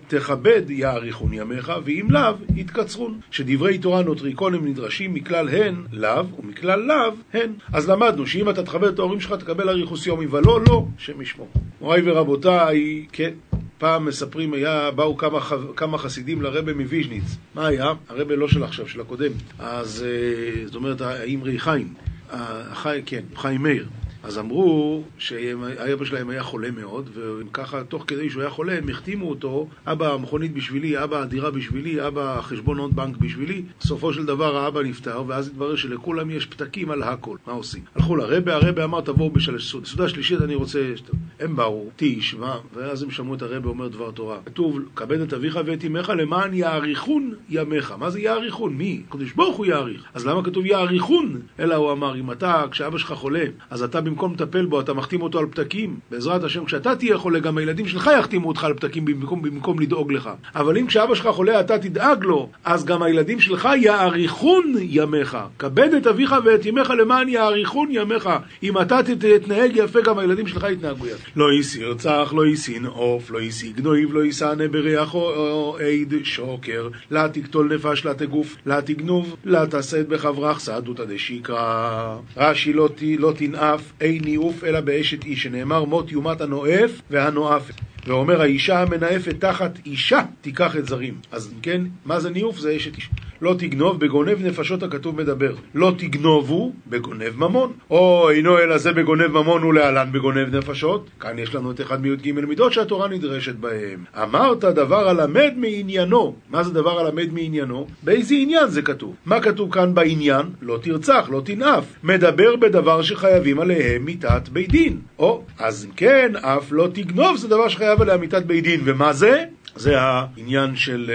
תכבד 0.08 0.62
יאריכון 0.70 1.34
ימיך, 1.34 1.72
ואם 1.84 2.08
לאו, 2.10 2.34
יתקצרון. 2.56 3.20
שדברי 3.32 3.78
תורה 3.78 4.02
נוטריקון 4.02 4.54
הם 4.54 4.68
נדרשים 4.68 5.14
מכלל 5.14 5.50
הן 5.50 5.76
לאו, 5.92 6.26
ומכלל 6.40 6.80
לאו 6.80 7.14
הן. 7.34 7.52
אז 7.74 7.90
למדנו 7.90 8.28
שאם 8.28 8.50
אתה 8.50 8.64
תכבד 8.64 8.88
את 8.88 9.00
ההורים 9.00 9.20
שלך, 9.20 9.34
תקבל 9.34 9.70
אריכוס 9.70 10.08
יומי, 10.08 10.28
ולא, 10.28 10.60
לא, 10.68 10.86
שם 10.98 11.22
ישמור. 11.22 11.50
מוריי 11.82 12.02
ורבותיי, 12.06 13.06
כן. 13.12 13.32
פעם 13.80 14.06
מספרים, 14.06 14.54
היה, 14.54 14.92
באו 14.92 15.18
כמה, 15.18 15.40
כמה 15.76 15.98
חסידים 15.98 16.42
לרבה 16.42 16.74
מוויז'ניץ. 16.74 17.38
מה 17.56 17.68
היה? 17.68 17.94
הרבה 18.10 18.36
לא 18.36 18.48
של 18.48 18.64
עכשיו, 18.64 18.88
של 18.88 19.02
הקודם. 19.02 19.32
אז 19.60 20.06
אה, 20.08 20.66
זאת 20.66 20.76
אומרת, 20.76 21.02
האמרי 21.02 21.60
חיים. 21.60 21.94
החי, 22.30 23.02
כן, 23.06 23.24
חיים 23.36 23.64
מאיר. 23.64 23.88
אז 24.24 24.40
אמרו 24.40 25.04
שהאבא 25.18 26.06
שלהם 26.06 26.30
היה 26.30 26.44
חולה 26.44 26.72
מאוד, 26.72 27.10
וככה, 27.16 27.84
תוך 27.84 28.04
כדי 28.08 28.30
שהוא 28.30 28.42
היה 28.42 28.50
חולה, 28.52 28.78
הם 28.78 28.90
החתימו 28.90 29.30
אותו, 29.30 29.68
אבא 29.86 30.14
המכונית 30.14 30.54
בשבילי, 30.54 31.04
אבא 31.04 31.22
הדירה 31.22 31.52
בשבילי, 31.52 32.08
אבא 32.08 32.42
חשבונות 32.42 32.94
בנק 32.94 33.18
בשבילי. 33.18 33.64
בסופו 33.80 34.14
של 34.14 34.26
דבר 34.26 34.58
האבא 34.58 34.82
נפטר, 34.82 35.24
ואז 35.28 35.48
התברר 35.48 35.76
שלכולם 35.76 36.32
יש 36.32 36.46
פתקים 36.46 36.92
על 36.92 37.04
הכל. 37.04 37.38
מה 37.48 37.54
עושים? 37.54 37.84
הלכו 37.96 38.16
לרבה, 38.16 38.54
הרבה 38.56 38.84
אמר 38.84 39.02
תבואו 39.02 39.30
בשלוש 39.30 39.76
סעודה 39.86 40.10
שלישית 40.10 40.42
אני 40.42 40.56
רוצה... 40.56 40.94
הם 41.40 41.56
באו, 41.56 41.90
תיש, 41.96 42.36
מה? 42.36 42.58
ואז 42.74 43.04
הם 43.04 43.12
שמעו 43.12 43.36
את 43.36 43.42
הרבה 43.42 43.70
אומר 43.70 43.88
דבר 43.88 44.12
תורה. 44.12 44.38
כתוב, 44.46 44.80
כבד 44.96 45.20
את 45.20 45.34
אביך 45.34 45.60
ואת 45.66 45.86
אמך 45.86 46.10
למען 46.10 46.54
יאריכון 46.54 47.34
ימיך. 47.50 47.92
מה 47.92 48.10
זה 48.10 48.20
יאריכון? 48.20 48.74
מי? 48.74 49.02
קדוש 49.10 49.34
ברוך 49.34 49.58
הוא 49.58 49.66
יאריך. 49.66 50.04
אז 50.14 50.26
למה 50.26 50.44
כתוב 50.44 50.66
יאריכון? 50.66 51.42
אלא 51.60 51.76
הוא 51.76 51.92
אמר, 51.92 52.16
אם 52.16 52.32
אתה, 52.32 52.64
כשאבא 52.72 52.98
שלך 52.98 53.14
חולה, 53.14 53.46
אז 53.70 53.84
אתה 53.84 54.02
לטפל 54.28 54.66
בו, 54.66 54.80
אתה 54.80 54.94
מחתים 54.94 55.22
אותו 55.22 55.40
על 55.40 55.46
פתקים. 55.46 56.00
בעזרת 56.12 56.44
השם, 56.44 56.66
כשאתה 56.66 56.96
תהיה 56.96 57.18
חולה, 57.18 57.40
גם 57.40 57.58
הילדים 57.58 57.88
שלך 57.88 58.10
יחתימו 58.20 58.48
אותך 58.48 58.64
על 58.64 58.74
פתקים 58.74 59.06
במקום, 59.06 59.42
במקום 59.42 59.80
לדאוג 59.80 60.12
לך. 60.12 60.30
אבל 60.56 60.78
אם 60.78 60.88
כשאבא 60.88 61.16
שלך 61.16 61.28
חולה 61.28 61.60
אתה 61.60 61.78
תדאג 61.78 62.24
לו, 62.24 62.50
אז 62.66 62.86
גם 62.86 63.04
הילדים 63.04 63.40
שלך 63.40 63.70
יאריכון 63.82 64.74
ימיך. 64.80 65.38
כבד 65.60 65.94
את 65.94 66.08
אביך 66.08 66.36
ואת 66.46 66.68
אמך 66.68 66.90
למען 66.90 67.30
יאריכון 67.30 67.88
ימיך. 67.92 68.30
אם 68.64 68.82
אתה 68.82 69.00
תתנהג 69.04 69.72
יפה, 69.76 70.02
גם 70.02 70.20
הילדים 70.20 70.48
שלך 70.48 70.68
יתנהגו 70.72 71.08
יפה. 71.08 71.30
לא 71.36 71.52
יישא 71.54 71.80
ירצח, 71.80 72.34
לא 72.36 72.46
יישין 72.46 72.86
עוף, 72.86 73.32
לא 73.32 73.40
יישא 73.40 73.68
גנויב, 73.72 74.14
לא 74.14 74.26
יישאנה 74.26 74.68
בריח 74.68 75.14
או 75.14 75.78
עד 75.78 76.14
שוקר. 76.24 76.90
לה 77.12 77.30
תקטול 77.30 77.74
נפש, 77.74 78.06
לה 78.06 78.14
תגוף, 78.14 78.56
לה 78.66 78.82
תגנוב, 78.82 79.36
לה 79.46 79.68
תעשת 79.68 80.08
בחברך 80.08 80.60
סעדותא 80.60 81.06
דשיקרא. 81.06 82.18
רש"י 82.38 82.74
לא 83.18 83.34
תנאף, 83.36 83.82
אין 84.02 84.24
ניאוף 84.24 84.64
אלא 84.64 84.82
באשת 84.82 85.24
איש, 85.26 85.44
שנאמר 85.44 85.84
מות 85.84 86.12
יומת 86.12 86.42
הנואף 86.42 86.92
והנואפת. 87.10 87.74
ואומר 88.08 88.42
האישה 88.42 88.82
המנאפת 88.82 89.36
תחת 89.40 89.80
אישה 89.86 90.22
תיקח 90.42 90.76
את 90.76 90.86
זרים. 90.86 91.18
אז 91.32 91.54
כן, 91.62 91.82
מה 92.06 92.20
זה 92.20 92.30
ניאוף? 92.30 92.60
זה 92.60 92.76
אשת 92.76 92.96
איש. 92.96 93.10
לא 93.42 93.56
תגנוב, 93.60 94.00
בגונב 94.00 94.46
נפשות 94.46 94.84
הכתוב 94.84 95.22
מדבר. 95.22 95.54
לא 95.76 95.94
תגנובו, 95.98 96.74
בגונב 96.88 97.38
ממון. 97.38 97.74
או 97.90 98.30
אינו 98.30 98.60
אלא 98.60 98.78
זה 98.78 98.92
בגונב 98.94 99.28
ממון 99.28 99.64
ולהלן 99.64 100.12
בגונב 100.12 100.56
נפשות. 100.56 101.10
כאן 101.20 101.40
יש 101.40 101.56
לנו 101.56 101.72
את 101.72 101.82
אחד 101.82 102.02
מי"ג 102.02 102.32
מידות 102.32 102.74
שהתורה 102.74 103.08
נדרשת 103.08 103.56
בהם. 103.56 104.04
אמרת 104.24 104.60
דבר 104.60 105.10
הלמד 105.10 105.54
מעניינו. 105.58 106.36
מה 106.50 106.64
זה 106.64 106.74
דבר 106.74 107.00
הלמד 107.00 107.34
מעניינו? 107.34 107.88
באיזה 108.04 108.36
עניין 108.36 108.68
זה 108.68 108.82
כתוב? 108.82 109.16
מה 109.26 109.40
כתוב 109.40 109.74
כאן 109.74 109.94
בעניין? 109.94 110.46
לא 110.62 110.80
תרצח, 110.82 111.28
לא 111.32 111.42
תנאף. 111.46 111.86
מדבר 112.04 112.56
בדבר 112.56 113.02
שחייבים 113.02 113.60
עליהם 113.60 114.06
מיתת 114.06 114.50
בית 114.50 114.72
דין. 114.72 115.00
או, 115.20 115.44
אז 115.60 115.86
אם 115.86 115.92
כן, 115.92 116.32
אף 116.36 116.72
לא 116.72 116.88
תגנוב 116.94 117.38
זה 117.38 117.48
דבר 117.48 117.68
שחייב 117.68 118.02
עליה 118.02 118.18
מיתת 118.18 118.46
בית 118.46 118.64
דין. 118.64 118.82
ומה 118.86 119.14
זה? 119.14 119.44
זה 119.76 120.02
העניין 120.02 120.76
של... 120.76 121.12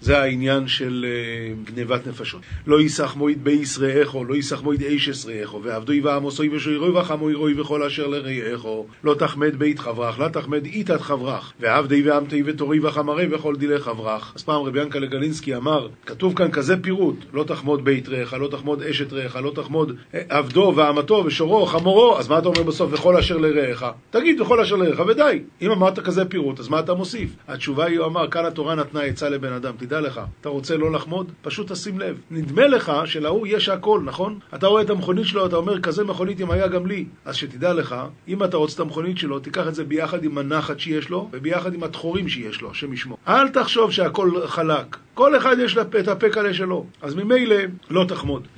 זה 0.00 0.18
העניין 0.18 0.68
של 0.68 1.06
אה, 1.06 1.70
גנבת 1.70 2.06
נפשות. 2.06 2.40
לא 2.66 2.80
ייסח 2.80 3.16
מועיד 3.16 3.44
בייס 3.44 3.78
רעךו, 3.78 4.24
לא 4.24 4.34
ייסח 4.34 4.62
מועיד 4.62 4.82
אישס 4.82 5.26
רעךו, 5.26 5.62
ועבדוי 5.62 6.00
ועמוסוי 6.00 6.56
ושוירוי 6.56 6.90
וחמוי 6.90 7.34
רוי 7.34 7.60
וכל 7.60 7.82
אשר 7.82 8.06
לרעךו. 8.06 8.86
לא 9.04 9.14
תחמד 9.14 9.56
בית 9.56 9.78
חברך, 9.78 10.18
לא 10.18 10.28
תחמד 10.28 10.64
איתת 10.64 11.00
חברך, 11.00 11.52
ועבדיה 11.60 12.02
ואמתיה 12.02 12.42
ותוריה 12.46 12.80
וחמריה 12.80 13.26
וכל 13.30 13.56
דילחברך. 13.56 14.32
אז 14.34 14.42
פעם 14.42 14.62
רבי 14.62 14.82
ינקלה 14.82 15.06
גלינסקי 15.06 15.56
אמר, 15.56 15.88
כתוב 16.06 16.36
כאן 16.36 16.50
כזה 16.50 16.82
פירוט, 16.82 17.16
לא 17.32 17.44
תחמוד 17.44 17.84
בית 17.84 18.08
רעך, 18.08 18.32
לא 18.32 18.48
תחמוד 18.48 18.82
אשת 18.82 19.12
רעך, 19.12 19.36
לא 19.36 19.52
תחמוד 19.54 19.96
אה, 20.14 20.20
עבדו 20.28 20.72
ואמתו 20.76 21.22
ושורו, 21.26 21.66
חמורו, 21.66 22.18
אז 22.18 22.28
מה 22.28 22.38
אתה 22.38 22.48
אומר 22.48 22.62
בסוף, 22.62 22.92
וכל 22.92 23.16
אשר 23.16 23.36
לרעך? 23.36 23.84
תגיד 24.10 24.40
וכל 24.40 24.60
אשר 24.60 24.76
לרעך, 24.76 25.00
ודי. 25.08 25.42
אם 25.62 25.70
אמרת 25.70 25.98
כזה 25.98 26.24
פירוט, 26.24 26.60
אז 26.60 26.68
מה 26.68 26.80
אתה 26.80 26.94
מוסיף? 26.94 27.30
התשובה 27.48 27.84
היא, 27.84 27.98
הוא 27.98 28.06
אמר, 28.06 28.30
כאן 28.30 28.44
התורה 28.44 28.74
נתנה 28.74 29.00
עצה 29.02 29.28
לבן 29.28 29.52
אדם, 29.52 29.72
תדע 29.86 30.00
לך, 30.00 30.20
אתה 30.40 30.48
רוצה 30.48 30.76
לא 30.76 30.92
לחמוד? 30.92 31.32
פשוט 31.42 31.72
תשים 31.72 31.98
לב. 31.98 32.20
נדמה 32.30 32.66
לך 32.66 32.92
שלהוא 33.04 33.46
יש 33.46 33.68
הכל, 33.68 34.00
נכון? 34.04 34.38
אתה 34.54 34.66
רואה 34.66 34.82
את 34.82 34.90
המכונית 34.90 35.26
שלו, 35.26 35.46
אתה 35.46 35.56
אומר, 35.56 35.80
כזה 35.80 36.04
מכונית 36.04 36.40
אם 36.40 36.50
היה 36.50 36.68
גם 36.68 36.86
לי. 36.86 37.04
אז 37.24 37.36
שתדע 37.36 37.72
לך, 37.72 37.94
אם 38.28 38.44
אתה 38.44 38.56
רוצה 38.56 38.74
את 38.74 38.80
המכונית 38.80 39.18
שלו, 39.18 39.38
תיקח 39.38 39.68
את 39.68 39.74
זה 39.74 39.84
ביחד 39.84 40.24
עם 40.24 40.38
הנחת 40.38 40.80
שיש 40.80 41.10
לו, 41.10 41.28
וביחד 41.32 41.74
עם 41.74 41.82
התחורים 41.82 42.28
שיש 42.28 42.62
לו, 42.62 42.70
השם 42.70 42.92
ישמור. 42.92 43.18
אל 43.28 43.48
תחשוב 43.48 43.92
שהכל 43.92 44.30
חלק. 44.46 44.96
כל 45.14 45.36
אחד 45.36 45.56
יש 45.58 45.76
את 46.00 46.08
הפקלה 46.08 46.54
שלו. 46.54 46.86
אז 47.02 47.14
ממילא 47.14 47.56
לא 47.90 48.04
תחמוד. 48.08 48.48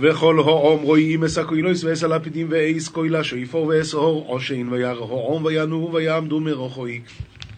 וכל 0.00 0.38
הועום 0.38 0.82
רואי 0.82 1.16
מסקוילויס 1.16 1.84
ואס 1.84 2.04
הלפידים 2.04 2.46
ואיס 2.50 2.88
קוילה 2.88 3.24
שויפור 3.24 3.66
ואס 3.66 3.94
הור 3.94 4.24
עושין 4.28 4.68
וירא 4.68 4.98
הועום 4.98 5.44
וינועו 5.44 5.92
ויעמדו 5.92 6.40
מרוחוי. 6.40 7.00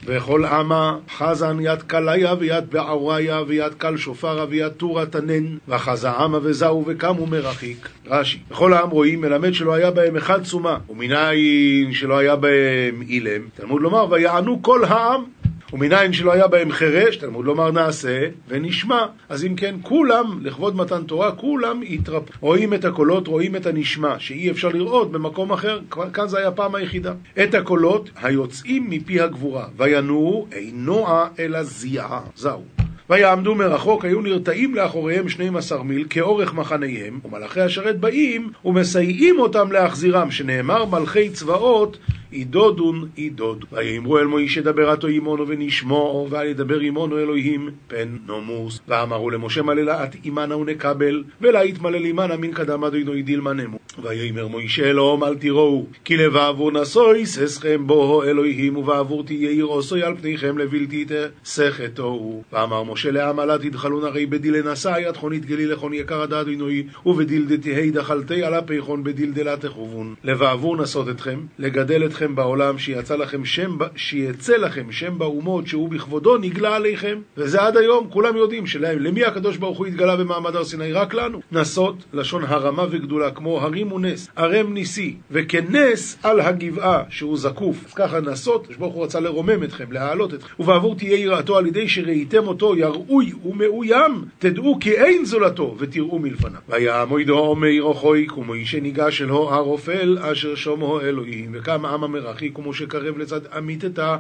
וכל 0.05 0.45
עמה 0.45 0.97
חזן 1.17 1.61
יד 1.61 1.83
קליה 1.83 2.35
ויד 2.39 2.65
בעוריה 2.71 3.43
ויד 3.47 3.75
קל 3.75 3.97
שופרה 3.97 4.47
ויד 4.49 4.73
טורה 4.73 5.07
תנן 5.07 5.57
וחזה 5.69 6.11
עמה 6.11 6.39
וזהו 6.43 6.85
וקמו 6.87 7.27
מרחיק. 7.27 7.89
רש"י 8.07 8.39
וכל 8.51 8.73
העם 8.73 8.91
רואים 8.91 9.21
מלמד 9.21 9.55
שלא 9.55 9.75
היה 9.75 9.91
בהם 9.91 10.17
אחד 10.17 10.45
צומה 10.45 10.79
ומניין 10.89 11.93
שלא 11.93 12.19
היה 12.19 12.37
בהם 12.37 13.03
אילם 13.09 13.43
תלמוד 13.57 13.83
לומר 13.83 14.07
ויענו 14.11 14.63
כל 14.63 14.85
העם 14.85 15.25
ומניין 15.73 16.13
שלא 16.13 16.33
היה 16.33 16.47
בהם 16.47 16.73
חירש, 16.73 17.17
תלמוד 17.17 17.45
לומר 17.45 17.71
נעשה 17.71 18.27
ונשמע. 18.49 19.07
אז 19.29 19.45
אם 19.45 19.55
כן, 19.57 19.75
כולם, 19.83 20.39
לכבוד 20.43 20.77
מתן 20.77 21.03
תורה, 21.03 21.33
כולם 21.33 21.81
התרפו. 21.89 22.33
רואים 22.41 22.75
את 22.75 22.85
הקולות, 22.85 23.29
רואים 23.29 23.57
את 23.57 23.67
הנשמע, 23.67 24.19
שאי 24.19 24.51
אפשר 24.51 24.69
לראות 24.69 25.13
במקום 25.13 25.53
אחר, 25.53 25.81
כאן 26.13 26.29
זה 26.29 26.39
היה 26.39 26.51
פעם 26.51 26.75
היחידה. 26.75 27.13
את 27.43 27.55
הקולות 27.55 28.11
היוצאים 28.17 28.91
מפי 28.91 29.21
הגבורה, 29.21 29.67
וינועו 29.77 30.47
אינוע 30.53 31.29
אלא 31.39 31.63
זיעה. 31.63 32.21
זהו. 32.37 32.65
ויעמדו 33.11 33.55
מרחוק, 33.55 34.05
היו 34.05 34.21
נרתעים 34.21 34.75
לאחוריהם 34.75 35.29
שנים 35.29 35.57
עשר 35.57 35.83
מיל, 35.83 36.07
כאורך 36.11 36.55
מחניהם, 36.55 37.21
ומלאכי 37.25 37.61
השרת 37.61 38.01
באים 38.01 38.51
ומסייעים 38.65 39.39
אותם 39.39 39.73
להחזירם, 39.73 40.31
שנאמר 40.31 40.85
מלכי 40.85 41.31
צבאות 41.31 41.99
ידודון 42.33 43.09
ידוד. 43.17 43.65
ויאמרו 43.73 44.19
אל 44.19 44.27
מוישה 44.27 44.61
דברתו 44.61 45.07
עמנו 45.07 45.49
ונשמעו, 45.49 46.27
ואל 46.31 46.47
ידבר 46.47 46.81
עמנו 46.81 47.19
אלוהים 47.19 47.71
פן 47.89 48.17
נומוס. 48.27 48.81
ואמרו 48.89 49.31
למשה 49.31 49.63
מללת 49.63 50.17
עמנה 50.25 50.57
ונקבל, 50.57 51.25
ולה 51.41 51.65
יתמלל 51.65 52.05
עמנה 52.05 52.37
מן 52.37 52.53
קדם 52.53 52.85
אדוני 52.85 53.23
דילמנמו. 53.23 53.79
ויאמר 54.03 54.47
מוישה 54.47 54.91
אלוהים 54.91 55.25
אל 55.25 55.35
תראו, 55.35 55.85
כי 56.05 56.17
לבעבור 56.17 56.73
נשוי 56.73 57.27
ששכם 57.27 57.87
בו 57.87 58.23
אלוהים, 58.23 58.77
ובעבור 58.77 59.25
תהיה 59.25 59.51
עיר 59.51 59.65
עושוי 59.65 60.03
על 60.03 60.15
פניכם 60.21 60.59
לבלתי 60.59 61.05
תסכתו. 61.43 62.43
ואמר 62.53 62.83
משה 62.83 63.11
לעם 63.11 63.41
אלה 63.41 63.59
תדחלון 63.59 64.05
הרי 64.05 64.27
בדיל 64.27 64.73
נשא 64.73 64.97
יד 65.01 65.17
חונית 65.17 65.45
גלי 65.45 65.67
לכון 65.67 65.93
יקר 65.95 66.23
עד 66.23 66.33
אדוני, 66.33 66.83
ובדיל 67.07 67.45
דתהי 67.49 67.91
דחלתי 67.91 68.43
על 68.43 68.55
הפיכון 68.55 69.05
בדיל 69.05 69.31
דלה 69.33 69.57
תחובון. 69.57 70.15
לבעבור 70.25 70.77
נסות 70.77 71.09
אתכם, 71.09 71.41
לגדל 71.59 72.07
אתכם 72.07 72.35
בעולם, 72.35 72.79
שיצא 72.79 73.17
לכם 73.17 73.45
שם, 73.45 73.77
שיצא 73.97 74.57
לכם 74.57 74.93
שם 74.93 75.19
באומות, 75.19 75.67
שהוא 75.67 75.89
בכבודו 75.89 76.39
נגלה 76.39 76.77
עליכם. 76.77 77.19
וזה 77.37 77.63
עד 77.63 77.77
היום, 77.77 78.07
כולם 78.11 78.37
יודעים 78.37 78.67
שלהם, 78.67 78.99
למי 78.99 79.25
הקדוש 79.25 79.57
ברוך 79.57 79.79
הוא 79.79 79.87
התגלה 79.87 80.17
במעמד 80.17 80.57
הר 80.57 80.65
סיני? 80.65 80.93
רק 80.93 81.15
לנו. 81.15 81.41
נסות, 81.53 81.97
לשון 82.13 82.45
הרמה 82.45 82.85
וגדולה, 82.91 83.31
כמו 83.31 83.61
הרים 83.61 83.88
ונס, 83.93 84.29
ערם 84.37 84.75
ניסי, 84.75 85.17
וכנס 85.31 86.19
על 86.23 86.41
הגבעה, 86.41 87.03
שהוא 87.09 87.39
זקוף. 87.39 87.85
אז 87.87 87.95
ככה 87.95 88.21
נסות, 88.21 88.69
ברוך 88.79 88.95
הוא 88.95 89.05
רצה 89.05 89.21
לרומם 89.21 89.63
אתכם, 89.63 89.93
להעלות 89.93 90.35
אתכם. 90.35 90.63
ובעבור 90.63 90.97
תהיה 90.97 91.19
יראתו 91.19 91.59
על 91.59 91.67
ידי 91.67 91.89
שראיתם 91.89 92.47
אותו 92.47 92.77
יראוי 92.77 93.33
ומאוים, 93.45 94.25
תדעו 94.39 94.79
כי 94.81 94.93
אין 94.93 95.25
זולתו, 95.25 95.77
ותראו 95.79 96.19
מלפניו. 96.19 96.61
ויעמודו 96.69 97.55
מאיר 97.55 97.83
אוחוי, 97.83 98.27
כמו 98.29 98.55
איש 98.55 98.71
שניגש 98.71 99.23
אל 99.23 99.29
הו 99.29 99.49
ערופל, 99.49 100.19
אשר 100.21 100.55
שומו 100.55 101.01
אלוהים, 101.01 101.51
וקם 101.55 101.87
עם 101.87 102.13
מרחי 102.13 102.51
כמו 102.55 102.75
שקרב 102.75 103.19
לצד 103.19 103.41
עמיתתה 103.53 104.17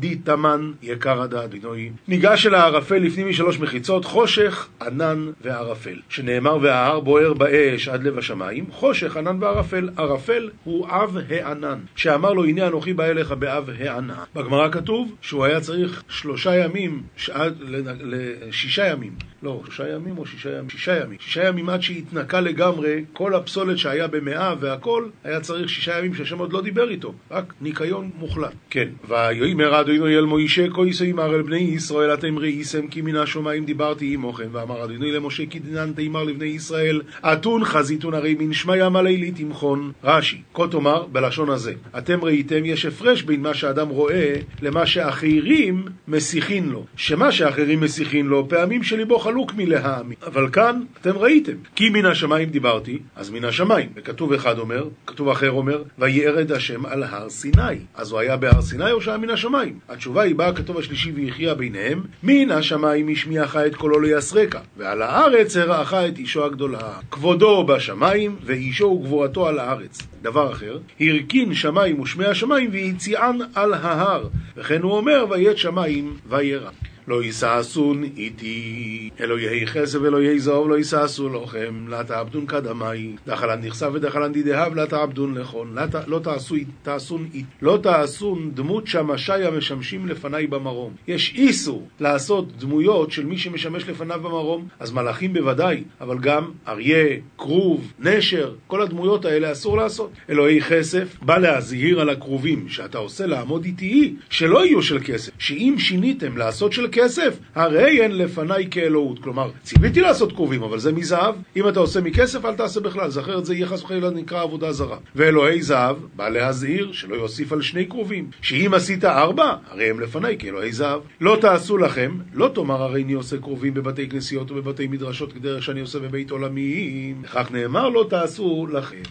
דתמן 0.00 0.72
יקר 0.82 1.22
עדה 1.22 1.44
אדינוי. 1.44 1.90
ניגש 2.08 2.46
אל 2.46 2.54
הערפל 2.54 2.98
לפנים 2.98 3.28
משלוש 3.28 3.60
מחיצות, 3.60 4.04
חושך, 4.04 4.68
ענן 4.82 5.30
וערפל. 5.44 5.96
שנאמר 6.08 6.58
וההר 6.62 7.00
בוער 7.00 7.32
באש 7.32 7.88
עד 7.88 8.04
לב 8.04 8.18
השמיים, 8.18 8.64
חושך, 8.70 9.01
ענן 9.16 9.42
וערפל. 9.42 9.88
ערפל 9.96 10.50
הוא 10.64 10.88
אב 10.88 11.16
הענן, 11.30 11.78
שאמר 11.96 12.32
לו 12.32 12.44
הנה 12.44 12.66
אנוכי 12.66 12.92
בא 12.92 13.04
אליך 13.04 13.32
באב 13.32 13.70
הענן. 13.78 14.14
בגמרא 14.34 14.68
כתוב 14.72 15.16
שהוא 15.20 15.44
היה 15.44 15.60
צריך 15.60 16.02
שלושה 16.08 16.56
ימים, 16.56 17.02
שעד, 17.16 17.54
לשישה 18.00 18.86
ימים. 18.86 19.12
לא, 19.42 19.60
שלושה 19.64 19.88
ימים 19.88 20.18
או 20.18 20.26
שישה 20.26 20.50
ימים? 20.50 20.70
שישה 20.70 21.00
ימים. 21.00 21.18
שישה 21.20 21.48
ימים 21.48 21.68
עד 21.68 21.82
שהתנקה 21.82 22.40
לגמרי, 22.40 23.04
כל 23.12 23.34
הפסולת 23.34 23.78
שהיה 23.78 24.06
במאה 24.06 24.54
והכל, 24.60 25.08
היה 25.24 25.40
צריך 25.40 25.68
שישה 25.68 25.98
ימים 25.98 26.14
שהשם 26.14 26.38
עוד 26.38 26.52
לא 26.52 26.62
דיבר 26.62 26.90
איתו. 26.90 27.14
רק 27.30 27.54
ניקיון 27.60 28.10
מוחלט. 28.18 28.52
כן. 28.70 28.88
ויאמר 29.08 29.80
אדוני 29.80 30.16
אל 30.16 30.24
מוישה 30.24 30.70
כויסו 30.70 31.04
ימר 31.04 31.34
אל 31.34 31.42
בני 31.42 31.56
ישראל 31.58 32.14
אתם 32.14 32.38
ראיסם 32.38 32.86
כי 32.86 33.02
מן 33.02 33.16
השמיים 33.16 33.64
דיברתי 33.64 34.14
עמוכם 34.14 34.48
ואמר 34.52 34.84
אדוני 34.84 35.12
למשה 35.12 35.46
כי 35.50 35.58
דנן 35.58 35.92
תימר 35.92 36.24
לבני 36.24 36.44
ישראל 36.44 37.00
אתון 37.24 37.64
חזיתון 37.64 38.14
הרי 38.14 38.34
מן 38.34 38.52
שמיא 38.52 38.88
מלילי 38.88 39.30
תמכון. 39.30 39.92
רש"י, 40.04 40.40
כה 40.54 40.68
תאמר 40.68 41.06
בלשון 41.12 41.50
הזה 41.50 41.74
אתם 41.98 42.24
ראיתם 42.24 42.64
יש 42.64 42.86
הפרש 42.86 43.22
בין 43.22 43.42
מה 43.42 43.54
שאדם 43.54 43.88
רואה 43.88 44.34
למה 44.62 44.86
שאחרים 44.86 45.84
מסיחין 46.08 46.68
לו 46.68 46.84
שמה 46.96 47.32
שאחרים 47.32 47.80
מסיחין 47.80 48.26
לו 48.26 48.48
פעמים 48.48 48.82
שליבו 48.82 49.18
חלוק 49.32 49.52
מלהאמין 49.56 50.16
אבל 50.26 50.48
כאן 50.50 50.82
אתם 51.00 51.18
ראיתם 51.18 51.52
כי 51.74 51.88
מן 51.88 52.06
השמיים 52.06 52.48
דיברתי 52.48 52.98
אז 53.16 53.30
מן 53.30 53.44
השמיים 53.44 53.88
וכתוב 53.94 54.32
אחד 54.32 54.58
אומר 54.58 54.88
כתוב 55.06 55.28
אחר 55.28 55.50
אומר 55.50 55.82
וירד 55.98 56.52
השם 56.52 56.86
על 56.86 57.02
הר 57.02 57.28
סיני. 57.28 57.78
אז 57.94 58.12
הוא 58.12 58.20
היה 58.20 58.36
בהר 58.36 58.62
סיני 58.62 58.92
או 58.92 59.00
שהיה 59.00 59.18
מן 59.18 59.30
השמיים? 59.30 59.78
התשובה 59.88 60.22
היא 60.22 60.34
באה 60.34 60.48
הכתוב 60.48 60.78
השלישי 60.78 61.12
ויחיה 61.12 61.54
ביניהם, 61.54 62.02
מן 62.22 62.50
השמיים 62.50 63.08
השמיעך 63.08 63.56
את 63.56 63.74
קולו 63.74 64.00
ליסרקה, 64.00 64.60
ועל 64.76 65.02
הארץ 65.02 65.56
הראך 65.56 65.94
את 65.94 66.18
אישו 66.18 66.44
הגדולה. 66.44 66.92
כבודו 67.10 67.64
בשמיים, 67.64 68.36
ואישו 68.44 68.84
וגבורתו 68.84 69.48
על 69.48 69.58
הארץ. 69.58 69.98
דבר 70.22 70.52
אחר, 70.52 70.78
הרכין 71.00 71.54
שמיים 71.54 72.00
ושמי 72.00 72.24
השמיים 72.24 72.70
והציען 72.72 73.38
על 73.54 73.74
ההר, 73.74 74.28
וכן 74.56 74.82
הוא 74.82 74.92
אומר, 74.92 75.26
ויית 75.30 75.58
שמיים 75.58 76.16
וירא. 76.28 76.70
לא 77.08 77.24
יששון 77.24 78.04
איתי, 78.16 79.10
אלוהי 79.20 79.66
חסד 79.66 80.02
ואלוהי 80.02 80.38
זוב 80.38 80.68
לא 80.68 80.78
יששו 80.78 81.28
לכם, 81.28 81.88
לה 81.88 82.04
תעבדון 82.04 82.46
קדמי, 82.46 83.16
דחלן 83.26 83.60
נכסף 83.60 83.88
ודחלן 83.92 84.32
דידהב, 84.32 84.74
לה 84.74 84.86
תעבדון 84.86 85.34
לכון, 85.34 85.76
לא 86.06 86.18
תעשו 86.18 86.56
תעשון 86.82 87.28
אית, 87.34 87.46
לא 87.62 87.78
תעשון 87.82 88.50
דמות 88.54 88.86
שמשי 88.86 89.32
המשמשים 89.32 90.06
לפניי 90.06 90.46
במרום. 90.46 90.92
יש 91.08 91.34
איסור 91.36 91.88
לעשות 92.00 92.56
דמויות 92.56 93.12
של 93.12 93.26
מי 93.26 93.38
שמשמש 93.38 93.88
לפניו 93.88 94.20
במרום, 94.22 94.68
אז 94.80 94.92
מלאכים 94.92 95.32
בוודאי, 95.32 95.84
אבל 96.00 96.18
גם 96.18 96.50
אריה, 96.68 97.16
כרוב, 97.38 97.92
נשר, 97.98 98.54
כל 98.66 98.82
הדמויות 98.82 99.24
האלה 99.24 99.52
אסור 99.52 99.76
לעשות. 99.76 100.10
אלוהי 100.30 100.60
כסף 100.60 101.16
בא 101.22 101.38
להזהיר 101.38 102.00
על 102.00 102.10
הכרובים 102.10 102.68
שאתה 102.68 102.98
עושה 102.98 103.26
לעמוד 103.26 103.64
איתי, 103.64 104.14
שלא 104.30 104.66
יהיו 104.66 104.82
של 104.82 104.98
כסף, 105.04 105.32
שאם 105.38 105.74
שיניתם 105.78 106.36
לעשות 106.36 106.72
של 106.72 106.88
כסף, 106.92 107.38
הרי 107.54 108.02
אין 108.02 108.18
לפניי 108.18 108.68
כאלוהות. 108.70 109.18
כלומר, 109.18 109.50
ציוויתי 109.62 110.00
לעשות 110.00 110.32
כרובים, 110.32 110.62
אבל 110.62 110.78
זה 110.78 110.92
מזהב. 110.92 111.34
אם 111.56 111.68
אתה 111.68 111.80
עושה 111.80 112.00
מכסף, 112.00 112.44
אל 112.44 112.54
תעשה 112.54 112.80
בכלל, 112.80 113.10
זה 113.10 113.20
אחרת 113.20 113.44
זה 113.44 113.54
יהיה 113.54 113.66
חס 113.66 113.82
וחלילה 113.82 114.10
נקרא 114.10 114.42
עבודה 114.42 114.72
זרה. 114.72 114.96
ואלוהי 115.16 115.62
זהב 115.62 115.96
בא 116.16 116.28
להזהיר 116.28 116.92
שלא 116.92 117.14
יוסיף 117.16 117.52
על 117.52 117.62
שני 117.62 117.86
כרובים. 117.88 118.30
שאם 118.42 118.74
עשית 118.74 119.04
ארבע, 119.04 119.54
הרי 119.70 119.90
הם 119.90 120.00
לפניי 120.00 120.36
כאלוהי 120.38 120.72
זהב. 120.72 121.00
לא 121.20 121.38
תעשו 121.40 121.78
לכם, 121.78 122.18
לא 122.34 122.50
תאמר 122.54 122.82
הרי 122.82 123.02
אני 123.02 123.12
עושה 123.12 123.38
כרובים 123.38 123.74
בבתי 123.74 124.08
כנסיות 124.08 124.50
ובבתי 124.50 124.86
מדרשות 124.86 125.32
כדרך 125.32 125.62
שאני 125.62 125.80
עושה 125.80 125.98
בבית 125.98 126.30
עולמיים. 126.30 127.22
לכך 127.24 127.50
נאמר 127.52 127.88
לא 127.88 128.06
תעשו 128.10 128.66
לכם. 128.72 129.02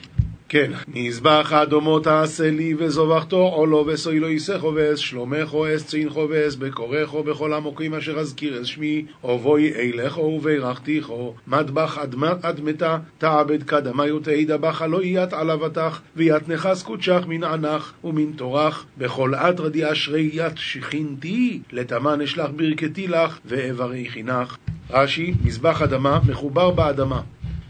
כן, 0.51 0.71
מזבח 0.87 1.53
אדומו 1.53 1.99
תעשה 1.99 2.51
לי 2.51 2.73
וזובחתו 2.77 3.37
עולו 3.37 3.85
וסוילו 3.87 4.29
יסכו 4.29 4.71
ואס 4.75 4.99
שלומךו 4.99 5.75
אס 5.75 5.85
צינכו 5.85 6.27
ואס 6.29 6.55
בקורךו 6.55 7.23
בכל 7.23 7.53
המוקים 7.53 7.93
אשר 7.93 8.19
אזכיר 8.19 8.61
אס 8.61 8.65
שמי 8.67 9.05
ובואי 9.23 9.73
אילךו 9.79 10.21
וברכתיכו. 10.21 11.33
מטבח 11.47 11.97
אדמתה 12.43 12.97
תעבד 13.17 13.63
קדמי 13.63 14.11
ותעידה 14.11 14.57
בך 14.57 14.81
לא 14.81 15.03
יית 15.03 15.33
עלבתך 15.33 15.99
ויית 16.15 16.49
נכס 16.49 16.83
קודשך 16.83 17.21
מן 17.27 17.43
ענך 17.43 17.93
ומן 18.03 18.31
תורך. 18.31 18.85
בכל 18.97 19.35
אתרדי 19.35 19.91
אשרי 19.91 20.29
ית 20.33 20.57
שכינתי 20.57 21.59
לתמן 21.71 22.21
אשלח 22.21 22.49
ברכתי 22.55 23.07
לך 23.07 23.39
ואברי 23.45 24.09
חינך. 24.09 24.57
רש"י, 24.89 25.33
מזבח 25.43 25.81
אדמה 25.81 26.19
מחובר 26.27 26.71
באדמה 26.71 27.21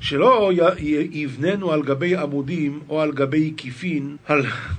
שלא 0.01 0.51
יבננו 1.11 1.71
על 1.71 1.81
גבי 1.81 2.15
עמודים 2.15 2.79
או 2.89 3.01
על 3.01 3.11
גבי 3.11 3.53
כיפין 3.57 4.15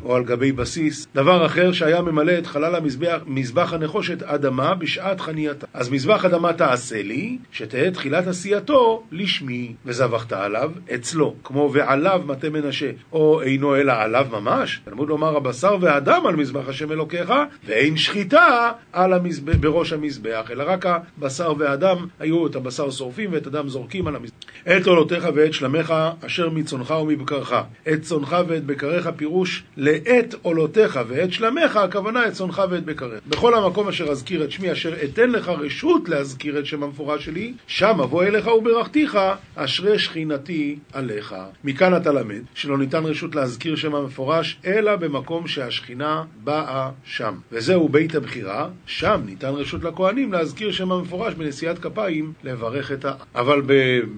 או 0.03 0.17
על 0.17 0.25
גבי 0.25 0.53
בסיס, 0.53 1.07
דבר 1.15 1.47
אחר 1.47 1.73
שהיה 1.73 2.03
ממלא 2.03 2.39
את 2.39 2.47
חלל 2.47 2.75
המזבח, 2.75 3.21
מזבח 3.27 3.73
הנחושת 3.73 4.23
אדמה 4.23 4.75
בשעת 4.75 5.21
חנייתה. 5.21 5.67
אז 5.75 5.91
מזבח 5.91 6.25
אדמה 6.25 6.53
תעשה 6.53 7.03
לי, 7.03 7.39
שתהא 7.53 7.91
תחילת 7.91 8.27
עשייתו 8.27 9.03
לשמי, 9.13 9.75
וזבחת 9.87 10.33
עליו 10.33 10.71
אצלו, 10.95 11.35
כמו 11.45 11.71
ועליו 11.73 12.23
מטה 12.27 12.51
מנשה, 12.51 12.91
או 13.13 13.43
אינו 13.43 13.77
אלא 13.77 13.93
עליו 13.93 14.27
ממש. 14.31 14.81
תלמוד 14.85 15.09
לומר 15.09 15.37
הבשר 15.37 15.77
והדם 15.81 16.27
על 16.27 16.37
מזבח 16.37 16.69
השם 16.69 16.93
אלוקיך, 16.93 17.33
ואין 17.67 17.97
שחיטה 17.97 18.71
על 18.93 19.13
המזבח, 19.13 19.55
בראש 19.61 19.93
המזבח, 19.93 20.51
אלא 20.51 20.65
רק 20.67 20.87
הבשר 20.87 21.53
והדם 21.59 22.07
היו 22.21 22.47
את 22.47 22.57
הבשר 22.57 22.91
שורפים 22.91 23.33
ואת 23.33 23.47
הדם 23.47 23.69
זורקים 23.69 24.07
על 24.07 24.17
המזבח. 24.17 24.37
את 24.77 24.87
עולותיך 25.13 25.31
ואת 25.35 25.53
שלמך 25.53 25.95
אשר 26.27 26.51
מצונך 26.51 26.91
ומבקרך. 26.91 27.55
את 27.93 28.03
צונך 28.03 28.37
ואת 28.49 28.65
בקריך 28.65 29.09
פירוש 29.17 29.63
לעת 29.77 30.35
עולותיך 30.43 31.01
ואת 31.09 31.33
שלמך, 31.33 31.77
הכוונה 31.77 32.27
את 32.27 32.33
צונך 32.33 32.63
ואת 32.71 32.85
בקריך. 32.85 33.21
בכל 33.29 33.55
המקום 33.55 33.89
אשר 33.89 34.05
אזכיר 34.05 34.45
את 34.45 34.51
שמי, 34.51 34.73
אשר 34.73 34.95
אתן 35.05 35.31
לך 35.31 35.49
רשות 35.49 36.09
להזכיר 36.09 36.59
את 36.59 36.67
שם 36.67 36.83
המפורש 36.83 37.25
שלי, 37.25 37.55
שם 37.67 38.01
אבוא 38.01 38.25
אליך 38.25 38.47
וברכתיך, 38.47 39.19
אשרי 39.55 39.99
שכינתי 39.99 40.79
עליך. 40.93 41.35
מכאן 41.65 41.97
אתה 41.97 42.13
למד 42.13 42.43
שלא 42.55 42.79
ניתן 42.79 43.05
רשות 43.05 43.35
להזכיר 43.35 43.77
שם 43.77 43.95
המפורש, 43.95 44.59
אלא 44.67 44.97
במקום 44.97 45.47
שהשכינה 45.47 46.25
באה 46.45 46.91
שם. 47.05 47.35
וזהו 47.53 47.89
בית 47.89 48.15
הבחירה, 48.15 48.69
שם 48.87 49.21
ניתן 49.27 49.49
רשות 49.49 49.85
לכהנים 49.85 50.33
להזכיר 50.33 50.73
שם 50.73 50.93
המפורש 50.93 51.35
בנשיאת 51.35 51.79
כפיים, 51.79 52.33
לברך 52.45 52.93
את 52.93 53.05
ה... 53.05 53.13
אבל 53.35 53.63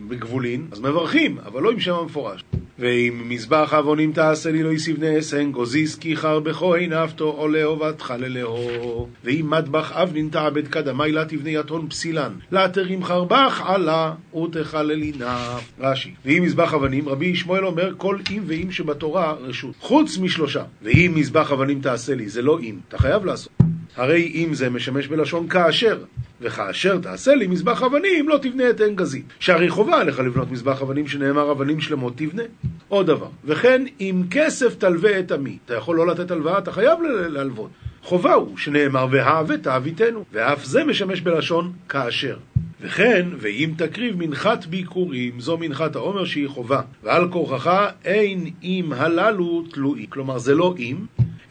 בגבולין, 0.09 0.66
אז 0.72 0.80
מברכים, 0.85 1.38
אבל 1.47 1.62
לא 1.62 1.70
עם 1.70 1.81
שם 1.81 1.94
המפורש. 1.94 2.44
ואם 2.79 3.23
מזבח 3.29 3.75
עוונים 3.75 4.12
תעשה 4.12 4.51
לי 4.51 4.62
לא 4.62 4.68
יסיבנה 4.68 5.18
אסן, 5.18 5.53
גוזיס 5.53 5.97
כי 5.97 6.16
חר 6.16 6.40
בכהן 6.40 6.92
נפתו 6.92 7.25
עולה 7.25 7.70
ובתך 7.70 8.14
ללאו. 8.18 9.07
ואם 9.25 9.51
מטבח 9.51 9.92
אבנין 9.92 10.29
תעבד 10.29 10.68
קדמי 10.68 11.12
לה 11.12 11.25
תבנה 11.25 11.51
יתון 11.51 11.88
פסילן, 11.88 12.33
לה 12.51 12.68
תרים 12.68 13.05
חרבך 13.05 13.62
עלה 13.66 14.12
ותחללינה. 14.37 15.59
רש"י, 15.81 16.14
ואם 16.25 16.42
מזבח 16.42 16.75
אבנים, 16.75 17.09
רבי 17.09 17.27
ישמעאל 17.27 17.66
אומר 17.66 17.92
כל 17.97 18.18
אם 18.31 18.42
ואם 18.47 18.73
שבתורה 18.73 19.33
רשות, 19.33 19.75
חוץ 19.81 20.18
משלושה. 20.18 20.62
ואם 20.83 21.12
מזבח 21.16 21.53
אבנים 21.53 21.81
תעשה 21.81 22.14
לי, 22.14 22.29
זה 22.29 22.42
לא 22.42 22.61
אם, 22.61 22.75
אתה 22.88 22.99
חייב 22.99 23.25
לעשות. 23.25 23.53
הרי 23.97 24.33
אם 24.35 24.55
זה 24.55 24.70
משמש 24.70 25.07
בלשון 25.07 25.49
כאשר, 25.49 25.99
וכאשר 26.44 26.98
תעשה 26.98 27.35
לי 27.35 27.46
מזבח 27.46 27.83
אבנים, 27.83 28.28
לא 28.28 28.38
תבנה 28.42 28.70
את 28.70 28.80
עין 28.80 28.96
גזית. 28.96 29.24
שהרי 29.38 29.68
חובה 29.68 30.00
עליך 30.00 30.18
לבנות 30.18 30.50
מזבח 30.50 30.83
אבנים 30.83 31.09
שנאמר 31.09 31.52
אבנים 31.52 31.80
שלמות 31.80 32.12
תבנה. 32.16 32.42
עוד 32.88 33.07
דבר, 33.07 33.28
וכן 33.44 33.83
אם 34.00 34.22
כסף 34.30 34.74
תלווה 34.74 35.18
את 35.18 35.33
עמי. 35.33 35.59
אתה 35.64 35.74
יכול 35.74 35.96
לא 35.96 36.07
לתת 36.07 36.30
הלוואה, 36.30 36.59
אתה 36.59 36.72
חייב 36.72 36.98
להלוות. 37.28 37.70
חובה 38.02 38.35
הוא 38.35 38.59
שנאמר 38.59 39.07
והאבה 39.11 39.59
תאביתנו, 39.59 40.24
ואף 40.33 40.64
זה 40.64 40.85
משמש 40.85 41.20
בלשון 41.20 41.72
כאשר. 41.88 42.37
וכן, 42.80 43.26
ואם 43.38 43.70
תקריב 43.76 44.14
מנחת 44.18 44.66
ביקורים, 44.66 45.40
זו 45.40 45.59
מנחת 45.61 45.96
העומר 45.96 46.24
שהיא 46.24 46.48
חובה, 46.48 46.80
ועל 47.02 47.28
כורחך 47.28 47.87
אין 48.04 48.50
אם 48.62 48.92
הללו 48.92 49.64
תלויים. 49.72 50.07
כלומר, 50.07 50.38
זה 50.38 50.54
לא 50.54 50.74
אם, 50.78 50.96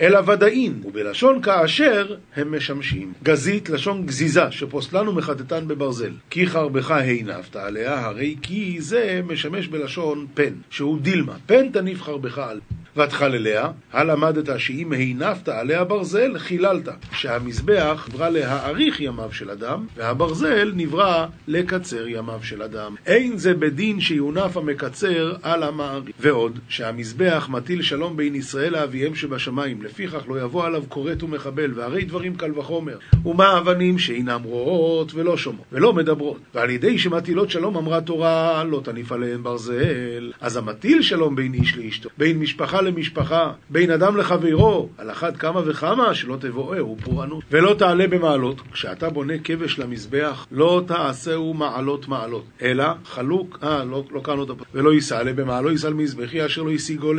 אלא 0.02 0.20
ודאין, 0.28 0.82
ובלשון 0.86 1.42
כאשר 1.42 2.16
הם 2.36 2.56
משמשים. 2.58 3.14
גזית, 3.24 3.70
לשון 3.70 4.06
גזיזה, 4.06 4.52
שפוסלן 4.52 5.08
ומחטטן 5.08 5.68
בברזל. 5.68 6.12
כי 6.30 6.48
חרבך 6.48 6.92
הנפת 6.92 7.56
עליה, 7.56 8.06
הרי 8.06 8.36
כי 8.42 8.78
זה 8.80 9.22
משמש 9.24 9.68
בלשון 9.68 10.28
פן, 10.34 10.54
שהוא 10.70 11.00
דילמה. 11.00 11.36
פן 11.46 11.70
תניף 11.70 12.02
חרבך 12.02 12.38
על. 12.38 12.60
ותחלליה, 12.98 13.70
הלמדת 13.94 14.60
שאם 14.60 14.94
הנפת 14.94 15.50
עליה 15.50 15.84
ברזל, 15.84 16.38
חיללת. 16.38 16.90
שהמזבח 17.12 18.08
נברא 18.14 18.30
להאריך 18.30 19.02
ימיו 19.02 19.32
של 19.32 19.50
אדם, 19.50 19.86
והברזל 19.98 20.72
נברא 20.76 21.26
לקצר 21.48 22.08
ימיו 22.08 22.40
של 22.44 22.62
אדם. 22.62 22.96
אין 23.06 23.38
זה 23.38 23.54
בדין 23.54 24.00
שיונף 24.00 24.58
המקצר 24.58 25.36
על 25.42 25.64
המעריך. 25.64 26.16
ועוד, 26.20 26.60
שהמזבח 26.70 27.48
מטיל 27.52 27.82
שלום 27.82 28.18
בין 28.18 28.36
ישראל 28.36 28.74
לאביהם 28.74 29.16
שבשמיים, 29.16 29.82
לפיכך 29.82 30.24
לא 30.28 30.42
יבוא 30.42 30.66
עליו 30.66 30.84
כורת 30.90 31.24
ומחבל, 31.24 31.72
והרי 31.76 32.06
דברים 32.06 32.36
קל 32.36 32.60
וחומר. 32.60 32.98
ומה 33.26 33.58
אבנים 33.58 34.00
שאינם 34.00 34.44
רואות 34.44 35.14
ולא 35.14 35.38
שומעות, 35.38 35.68
ולא 35.72 35.94
מדברות. 35.94 36.40
ועל 36.56 36.70
ידי 36.70 36.98
שמטילות 36.98 37.50
שלום 37.50 37.78
אמרה 37.78 38.02
תורה, 38.02 38.64
לא 38.64 38.82
תניף 38.84 39.12
עליהן 39.12 39.44
ברזל. 39.44 40.32
אז 40.42 40.58
המטיל 40.58 41.02
שלום 41.02 41.36
בין 41.36 41.54
איש 41.54 41.78
לאשתו, 41.78 42.10
בין 42.18 42.40
משפחה 42.40 42.83
למשפחה, 42.84 43.52
בין 43.70 43.92
אדם 43.92 44.18
לחברו, 44.18 44.90
על 44.98 45.12
אחת 45.12 45.38
כמה 45.38 45.62
וכמה 45.66 46.14
שלא 46.16 46.38
תבואהו 46.40 46.98
פורענות. 47.04 47.44
ולא 47.52 47.74
תעלה 47.74 48.08
במעלות, 48.08 48.62
כשאתה 48.72 49.10
בונה 49.10 49.34
כבש 49.44 49.80
למזבח, 49.80 50.48
לא 50.52 50.82
תעשהו 50.88 51.54
מעלות 51.54 52.08
מעלות, 52.08 52.46
אלא 52.62 52.86
חלוק, 53.06 53.60
אה, 53.64 53.84
לא, 53.84 54.04
לא 54.12 54.22
כאן 54.24 54.38
עוד 54.38 54.50
הפעם, 54.50 54.66
ולא 54.74 54.94
יסעלה 54.94 55.34
במעלו 55.34 55.72
יסעל 55.72 55.94
מזבחי 55.94 56.46
אשר 56.46 56.64
לא 56.64 56.72
ישיגו 56.72 57.14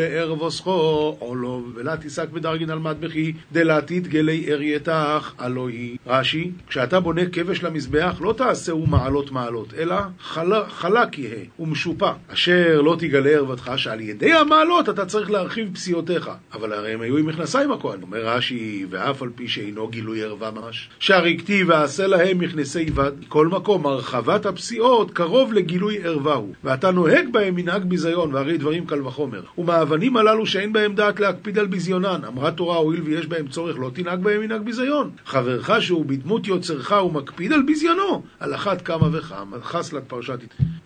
וסחו, 0.46 1.16
או 1.20 1.34
לא, 1.36 1.60
ולה 1.74 1.96
תיסק 1.96 2.28
בדרגין 2.30 2.70
על 2.70 2.78
מטבחי, 2.78 3.32
דלתית 3.52 4.08
גלי 4.08 4.52
ארייתך, 4.52 5.32
הלא 5.38 5.68
היא. 5.68 5.96
רש"י, 6.06 6.50
כשאתה 6.68 7.00
בונה 7.00 7.26
כבש 7.32 7.62
למזבח, 7.62 8.16
לא 8.20 8.34
תעשהו 8.36 8.86
מעלות 8.86 9.32
מעלות, 9.32 9.74
אלא 9.74 9.96
חל, 10.20 10.52
חלק 10.68 11.18
יהא 11.18 11.38
ומשופע, 11.58 12.12
אשר 12.32 12.80
לא 12.80 12.96
תגלה 12.98 13.30
ערוותך, 13.30 13.72
שעל 13.76 14.00
ידי 14.00 14.32
המעלות 14.32 14.88
אתה 14.88 15.06
צריך 15.06 15.30
להרחיב 15.30 15.53
פסיעותיך. 15.72 16.30
אבל 16.52 16.72
הרי 16.72 16.92
הם 16.92 17.00
היו 17.00 17.16
עם 17.16 17.26
מכנסיים 17.26 17.72
הכהן. 17.72 18.02
אומר 18.02 18.26
רש"י, 18.26 18.86
ואף 18.90 19.22
על 19.22 19.28
פי 19.34 19.48
שאינו 19.48 19.88
גילוי 19.88 20.22
ערווה 20.22 20.50
ממש, 20.50 20.88
שהרי 20.98 21.38
כתיב 21.38 21.68
ועשה 21.68 22.06
להם 22.06 22.38
מכנסי 22.38 22.84
בד. 22.84 23.12
כל 23.28 23.48
מקום, 23.48 23.86
הרחבת 23.86 24.46
הפסיעות 24.46 25.10
קרוב 25.10 25.52
לגילוי 25.52 25.98
ערווה 26.04 26.34
הוא. 26.34 26.54
ואתה 26.64 26.90
נוהג 26.90 27.32
בהם 27.32 27.54
מנהג 27.54 27.84
ביזיון, 27.84 28.34
והרי 28.34 28.58
דברים 28.58 28.86
קל 28.86 29.06
וחומר. 29.06 29.42
ומהאבנים 29.58 30.16
הללו 30.16 30.46
שאין 30.46 30.72
בהם 30.72 30.94
דעת 30.94 31.20
להקפיד 31.20 31.58
על 31.58 31.66
ביזיונן, 31.66 32.24
אמרה 32.26 32.50
תורה 32.50 32.76
הואיל 32.76 33.02
ויש 33.02 33.26
בהם 33.26 33.48
צורך 33.48 33.78
לא 33.78 33.90
תנהג 33.94 34.22
בהם 34.22 34.40
מנהג 34.40 34.62
ביזיון. 34.62 35.10
חברך 35.26 35.70
שהוא 35.80 36.06
בדמות 36.06 36.46
יוצרך 36.46 36.92
ומקפיד 36.92 37.52
על 37.52 37.62
ביזיונו, 37.62 38.22
על 38.40 38.54
אחת 38.54 38.82
כמה 38.82 39.08
וכמה, 39.12 39.56
חסלת 39.62 40.02
פרשת 40.06 40.38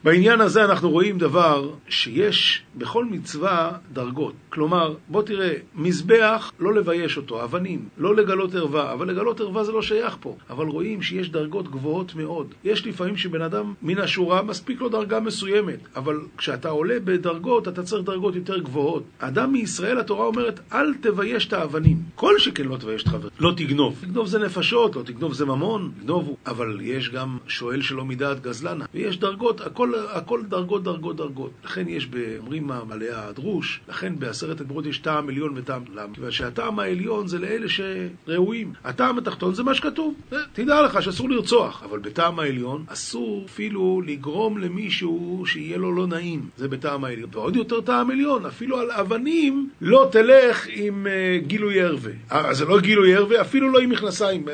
בעניין 0.04 0.40
הזה 0.40 0.64
אנחנו 0.64 0.90
רואים 0.90 1.18
דבר 1.18 1.70
שיש 1.88 2.62
בכל 2.76 3.04
מצווה 3.04 3.72
דרגות. 3.92 4.34
כלומר, 4.58 4.94
בוא 5.08 5.22
תראה, 5.22 5.54
מזבח, 5.74 6.52
לא 6.60 6.74
לבייש 6.74 7.16
אותו, 7.16 7.44
אבנים, 7.44 7.88
לא 7.98 8.16
לגלות 8.16 8.54
ערווה, 8.54 8.92
אבל 8.92 9.08
לגלות 9.08 9.40
ערווה 9.40 9.64
זה 9.64 9.72
לא 9.72 9.82
שייך 9.82 10.16
פה. 10.20 10.36
אבל 10.50 10.66
רואים 10.66 11.02
שיש 11.02 11.30
דרגות 11.30 11.70
גבוהות 11.70 12.14
מאוד. 12.14 12.54
יש 12.64 12.86
לפעמים 12.86 13.16
שבן 13.16 13.42
אדם 13.42 13.74
מן 13.82 13.98
השורה 13.98 14.42
מספיק 14.42 14.80
לו 14.80 14.88
דרגה 14.88 15.20
מסוימת, 15.20 15.78
אבל 15.96 16.20
כשאתה 16.38 16.68
עולה 16.68 16.94
בדרגות, 17.04 17.68
אתה 17.68 17.82
צריך 17.82 18.06
דרגות 18.06 18.34
יותר 18.34 18.58
גבוהות. 18.58 19.02
אדם 19.18 19.52
מישראל, 19.52 19.98
התורה 19.98 20.26
אומרת, 20.26 20.60
אל 20.72 20.94
תבייש 20.94 21.46
את 21.46 21.52
האבנים. 21.52 21.96
כל 22.14 22.38
שכן 22.38 22.64
לא 22.64 22.76
תבייש 22.76 23.02
את 23.02 23.08
חבר. 23.08 23.28
לא 23.40 23.52
תגנוב. 23.56 23.98
תגנוב 24.00 24.26
זה 24.26 24.38
נפשות, 24.38 24.96
לא 24.96 25.02
תגנוב 25.02 25.32
זה 25.32 25.44
ממון, 25.44 25.90
תגנובו. 26.00 26.36
אבל 26.46 26.78
יש 26.82 27.10
גם 27.10 27.38
שואל 27.46 27.82
שלא 27.82 28.04
מדעת 28.04 28.42
גזלנה. 28.42 28.84
ויש 28.94 29.18
דרגות, 29.18 29.60
הכל, 29.60 29.92
הכל 30.12 30.42
דרגות, 30.48 30.82
דרגות, 30.82 31.16
דרגות. 31.16 31.50
לכן 31.64 31.88
יש, 31.88 32.08
אומרים 32.38 32.70
עליה 32.90 33.28
הדרוש, 33.28 33.80
לכן 33.88 34.18
בעשרת 34.48 34.60
הגברות 34.60 34.86
יש 34.86 34.98
טעם 34.98 35.28
עליון 35.28 35.52
וטעם 35.56 35.82
למה? 35.94 36.14
כיוון 36.14 36.30
שהטעם 36.30 36.78
העליון 36.78 37.26
זה 37.26 37.38
לאלה 37.38 37.66
שראויים. 37.68 38.72
הטעם 38.84 39.18
התחתון 39.18 39.54
זה 39.54 39.62
מה 39.62 39.74
שכתוב. 39.74 40.14
תדע 40.52 40.82
לך 40.82 41.02
שאסור 41.02 41.30
לרצוח, 41.30 41.82
אבל 41.82 41.98
בטעם 41.98 42.38
העליון 42.38 42.84
אסור 42.88 43.44
אפילו 43.46 44.02
לגרום 44.06 44.58
למישהו 44.58 45.44
שיהיה 45.46 45.78
לו 45.78 45.92
לא 45.92 46.06
נעים. 46.06 46.48
זה 46.56 46.68
בטעם 46.68 47.04
העליון. 47.04 47.30
ועוד 47.32 47.56
יותר 47.56 47.80
טעם 47.80 48.10
עליון, 48.10 48.46
אפילו 48.46 48.78
על 48.78 48.90
אבנים 48.90 49.70
לא 49.80 50.08
תלך 50.12 50.66
עם 50.70 51.06
uh, 51.06 51.46
גילוי 51.46 51.80
ערווה. 51.80 52.12
Uh, 52.30 52.52
זה 52.52 52.64
לא 52.64 52.80
גילוי 52.80 53.14
ערווה, 53.14 53.40
אפילו 53.40 53.72
לא 53.72 53.78
עם 53.78 53.90
מכנסיים. 53.90 54.44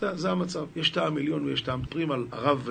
זה, 0.00 0.16
זה 0.16 0.30
המצב. 0.30 0.64
יש 0.76 0.90
טעם 0.90 1.16
עליון 1.16 1.44
ויש 1.44 1.60
טעם. 1.60 1.80
מדברים 1.80 2.10
על 2.12 2.24
הרב... 2.32 2.68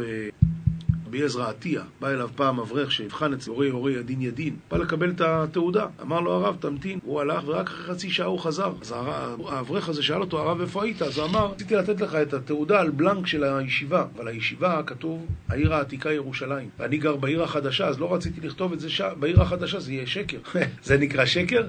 רבי 1.13 1.23
עזרא 1.23 1.49
עטיה, 1.49 1.81
בא 1.99 2.09
אליו 2.09 2.29
פעם 2.35 2.59
אברך 2.59 2.91
שיבחן 2.91 3.33
את 3.33 3.47
הורי 3.47 3.69
הורי 3.69 3.99
הדין 3.99 4.21
ידין, 4.21 4.55
בא 4.71 4.77
לקבל 4.77 5.09
את 5.09 5.21
התעודה, 5.21 5.87
אמר 6.01 6.19
לו 6.19 6.31
הרב 6.31 6.57
תמתין, 6.59 6.99
הוא 7.03 7.21
הלך 7.21 7.43
ורק 7.45 7.67
אחרי 7.67 7.93
חצי 7.93 8.09
שעה 8.09 8.27
הוא 8.27 8.39
חזר. 8.39 8.73
אז 8.81 8.95
האברך 9.47 9.89
הזה 9.89 10.03
שאל 10.03 10.21
אותו 10.21 10.39
הרב 10.39 10.61
איפה 10.61 10.83
היית? 10.83 11.01
אז 11.01 11.17
הוא 11.17 11.25
אמר, 11.25 11.51
רציתי 11.51 11.75
לתת 11.75 12.01
לך 12.01 12.15
את 12.15 12.33
התעודה 12.33 12.79
על 12.79 12.89
בלנק 12.89 13.27
של 13.27 13.43
הישיבה, 13.43 14.05
אבל 14.15 14.27
הישיבה 14.27 14.81
כתוב 14.85 15.25
העיר 15.49 15.73
העתיקה 15.73 16.11
ירושלים, 16.11 16.69
ואני 16.79 16.97
גר 16.97 17.15
בעיר 17.15 17.43
החדשה, 17.43 17.87
אז 17.87 17.99
לא 17.99 18.13
רציתי 18.13 18.47
לכתוב 18.47 18.73
את 18.73 18.79
זה 18.79 18.89
ש... 18.89 19.01
בעיר 19.19 19.41
החדשה, 19.41 19.79
זה 19.79 19.93
יהיה 19.93 20.07
שקר. 20.07 20.37
זה 20.83 20.97
נקרא 20.97 21.25
שקר? 21.25 21.63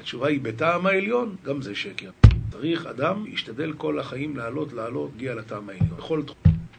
התשובה 0.00 0.28
היא 0.28 0.40
בטעם 0.42 0.86
העליון, 0.86 1.36
גם 1.44 1.62
זה 1.62 1.74
שקר. 1.74 2.10
צריך 2.50 2.86
אדם 2.86 3.24
להשתדל 3.30 3.72
כל 3.72 3.98
החיים 3.98 4.36
לעלות, 4.36 4.72
לעלות, 4.72 5.10
להגיע 5.14 5.34
לטעם 5.34 5.68
העליון. 5.68 5.88
בכל 5.96 6.22
תחום. 6.22 6.55